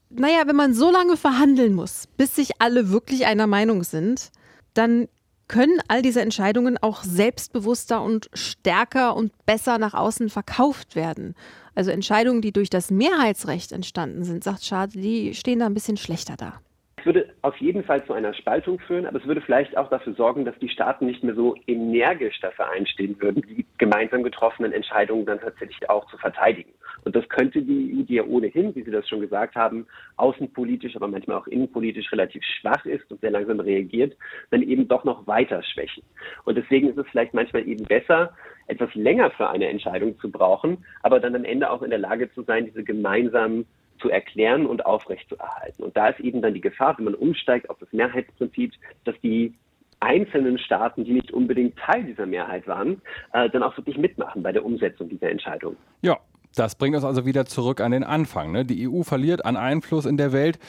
Naja, 0.10 0.47
wenn 0.47 0.56
man 0.56 0.73
so 0.73 0.89
lange 0.89 1.17
verhandeln 1.17 1.76
muss, 1.76 2.08
bis 2.17 2.36
sich 2.36 2.60
alle 2.60 2.89
wirklich 2.89 3.28
einer 3.28 3.45
Meinung 3.45 3.84
sind, 3.84 4.32
dann 4.73 5.07
können 5.47 5.79
all 5.88 6.01
diese 6.01 6.21
Entscheidungen 6.21 6.77
auch 6.77 7.03
selbstbewusster 7.03 8.01
und 8.01 8.29
stärker 8.33 9.15
und 9.15 9.33
besser 9.45 9.77
nach 9.77 9.93
außen 9.93 10.29
verkauft 10.29 10.95
werden. 10.95 11.36
Also 11.75 11.91
Entscheidungen, 11.91 12.41
die 12.41 12.51
durch 12.51 12.69
das 12.69 12.91
Mehrheitsrecht 12.91 13.71
entstanden 13.71 14.23
sind, 14.23 14.43
sagt 14.43 14.63
Schade, 14.63 14.99
die 14.99 15.33
stehen 15.33 15.59
da 15.59 15.65
ein 15.65 15.73
bisschen 15.73 15.97
schlechter 15.97 16.38
da. 16.38 16.62
Es 17.03 17.07
würde 17.07 17.33
auf 17.41 17.57
jeden 17.57 17.83
Fall 17.83 18.05
zu 18.05 18.13
einer 18.13 18.33
Spaltung 18.33 18.79
führen, 18.79 19.05
aber 19.05 19.19
es 19.19 19.25
würde 19.25 19.41
vielleicht 19.41 19.75
auch 19.75 19.89
dafür 19.89 20.13
sorgen, 20.13 20.45
dass 20.45 20.57
die 20.59 20.69
Staaten 20.69 21.05
nicht 21.05 21.21
mehr 21.21 21.35
so 21.35 21.53
energisch 21.67 22.39
dafür 22.39 22.69
einstehen 22.69 23.17
würden, 23.19 23.41
die 23.41 23.65
gemeinsam 23.77 24.23
getroffenen 24.23 24.71
Entscheidungen 24.71 25.25
dann 25.25 25.41
tatsächlich 25.41 25.89
auch 25.89 26.07
zu 26.09 26.17
verteidigen. 26.17 26.71
Und 27.03 27.13
das 27.13 27.27
könnte 27.27 27.61
die 27.61 27.93
EU, 27.93 28.03
die 28.03 28.13
ja 28.13 28.23
ohnehin, 28.23 28.73
wie 28.73 28.83
Sie 28.83 28.91
das 28.91 29.09
schon 29.09 29.19
gesagt 29.19 29.55
haben, 29.55 29.85
außenpolitisch, 30.15 30.95
aber 30.95 31.09
manchmal 31.09 31.35
auch 31.35 31.47
innenpolitisch 31.47 32.09
relativ 32.09 32.41
schwach 32.61 32.85
ist 32.85 33.11
und 33.11 33.19
sehr 33.19 33.31
langsam 33.31 33.59
reagiert, 33.59 34.15
dann 34.51 34.61
eben 34.61 34.87
doch 34.87 35.03
noch 35.03 35.27
weiter 35.27 35.61
schwächen. 35.61 36.03
Und 36.45 36.57
deswegen 36.57 36.87
ist 36.87 36.97
es 36.97 37.07
vielleicht 37.11 37.33
manchmal 37.33 37.67
eben 37.67 37.83
besser, 37.83 38.33
etwas 38.67 38.95
länger 38.95 39.29
für 39.31 39.49
eine 39.49 39.67
Entscheidung 39.67 40.17
zu 40.19 40.31
brauchen, 40.31 40.85
aber 41.01 41.19
dann 41.19 41.35
am 41.35 41.43
Ende 41.43 41.69
auch 41.69 41.81
in 41.81 41.89
der 41.89 41.99
Lage 41.99 42.31
zu 42.31 42.43
sein, 42.43 42.63
diese 42.65 42.85
gemeinsamen 42.85 43.65
zu 44.03 44.09
erklären 44.09 44.67
und 44.67 44.85
aufrechtzuerhalten. 44.85 45.83
Und 45.83 45.97
da 45.97 46.09
ist 46.09 46.19
eben 46.19 46.41
dann 46.41 46.53
die 46.53 46.61
Gefahr, 46.61 46.95
wenn 46.97 47.05
man 47.05 47.15
umsteigt 47.15 47.69
auf 47.69 47.79
das 47.79 47.91
Mehrheitsprinzip, 47.93 48.73
dass 49.05 49.15
die 49.23 49.55
einzelnen 50.01 50.59
Staaten, 50.59 51.05
die 51.05 51.13
nicht 51.13 51.31
unbedingt 51.31 51.77
Teil 51.77 52.03
dieser 52.03 52.25
Mehrheit 52.25 52.67
waren, 52.67 53.01
äh, 53.31 53.49
dann 53.49 53.63
auch 53.63 53.75
wirklich 53.77 53.97
mitmachen 53.97 54.43
bei 54.43 54.51
der 54.51 54.65
Umsetzung 54.65 55.07
dieser 55.07 55.31
Entscheidung. 55.31 55.77
Ja, 56.01 56.19
das 56.53 56.75
bringt 56.75 56.95
uns 56.95 57.05
also 57.05 57.25
wieder 57.25 57.45
zurück 57.45 57.79
an 57.79 57.91
den 57.91 58.03
Anfang. 58.03 58.51
Ne? 58.51 58.65
Die 58.65 58.87
EU 58.87 59.03
verliert 59.03 59.45
an 59.45 59.55
Einfluss 59.55 60.05
in 60.05 60.17
der 60.17 60.33
Welt, 60.33 60.59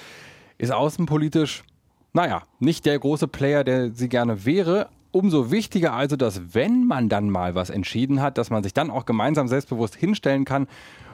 ist 0.57 0.73
außenpolitisch, 0.73 1.65
naja, 2.13 2.43
nicht 2.61 2.87
der 2.87 2.97
große 2.97 3.27
Player, 3.27 3.65
der 3.65 3.91
sie 3.91 4.09
gerne 4.09 4.47
wäre. 4.47 4.89
Umso 5.11 5.51
wichtiger 5.51 5.93
also, 5.93 6.17
dass 6.17 6.55
wenn 6.55 6.87
man 6.87 7.09
dann 7.09 7.29
mal 7.29 7.57
was 7.57 7.71
entschieden 7.71 8.23
hat, 8.23 8.39
dass 8.39 8.51
man 8.51 8.63
sich 8.63 8.73
dann 8.73 8.91
auch 8.91 9.05
gemeinsam 9.05 9.49
selbstbewusst 9.49 9.97
hinstellen 9.97 10.45
kann 10.45 10.69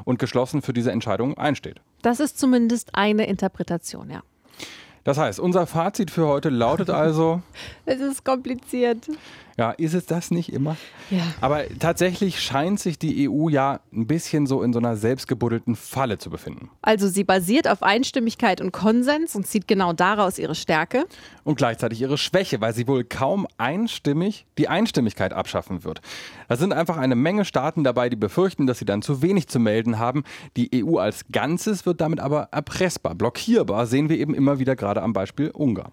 und 0.04 0.18
geschlossen 0.18 0.62
für 0.62 0.72
diese 0.72 0.92
Entscheidung 0.92 1.36
einsteht. 1.36 1.80
Das 2.02 2.20
ist 2.20 2.38
zumindest 2.38 2.90
eine 2.94 3.26
Interpretation, 3.26 4.10
ja. 4.10 4.22
Das 5.04 5.16
heißt, 5.16 5.40
unser 5.40 5.66
Fazit 5.66 6.10
für 6.10 6.26
heute 6.26 6.50
lautet 6.50 6.90
also. 6.90 7.42
es 7.86 8.00
ist 8.00 8.24
kompliziert. 8.24 9.08
Ja, 9.60 9.72
ist 9.72 9.92
es 9.92 10.06
das 10.06 10.30
nicht 10.30 10.54
immer? 10.54 10.78
Ja. 11.10 11.20
Aber 11.42 11.64
tatsächlich 11.78 12.40
scheint 12.40 12.80
sich 12.80 12.98
die 12.98 13.28
EU 13.28 13.50
ja 13.50 13.80
ein 13.92 14.06
bisschen 14.06 14.46
so 14.46 14.62
in 14.62 14.72
so 14.72 14.78
einer 14.78 14.96
selbstgebuddelten 14.96 15.76
Falle 15.76 16.16
zu 16.16 16.30
befinden. 16.30 16.70
Also 16.80 17.08
sie 17.08 17.24
basiert 17.24 17.68
auf 17.68 17.82
Einstimmigkeit 17.82 18.62
und 18.62 18.72
Konsens 18.72 19.36
und 19.36 19.46
zieht 19.46 19.68
genau 19.68 19.92
daraus 19.92 20.38
ihre 20.38 20.54
Stärke. 20.54 21.04
Und 21.44 21.56
gleichzeitig 21.56 22.00
ihre 22.00 22.16
Schwäche, 22.16 22.62
weil 22.62 22.72
sie 22.72 22.88
wohl 22.88 23.04
kaum 23.04 23.46
einstimmig 23.58 24.46
die 24.56 24.68
Einstimmigkeit 24.68 25.34
abschaffen 25.34 25.84
wird. 25.84 26.00
Da 26.48 26.56
sind 26.56 26.72
einfach 26.72 26.96
eine 26.96 27.14
Menge 27.14 27.44
Staaten 27.44 27.84
dabei, 27.84 28.08
die 28.08 28.16
befürchten, 28.16 28.66
dass 28.66 28.78
sie 28.78 28.86
dann 28.86 29.02
zu 29.02 29.20
wenig 29.20 29.48
zu 29.48 29.60
melden 29.60 29.98
haben. 29.98 30.24
Die 30.56 30.82
EU 30.82 30.96
als 30.96 31.26
Ganzes 31.32 31.84
wird 31.84 32.00
damit 32.00 32.20
aber 32.20 32.48
erpressbar, 32.50 33.14
blockierbar, 33.14 33.84
sehen 33.86 34.08
wir 34.08 34.16
eben 34.16 34.32
immer 34.32 34.58
wieder 34.58 34.74
gerade 34.74 35.02
am 35.02 35.12
Beispiel 35.12 35.50
Ungarn. 35.50 35.92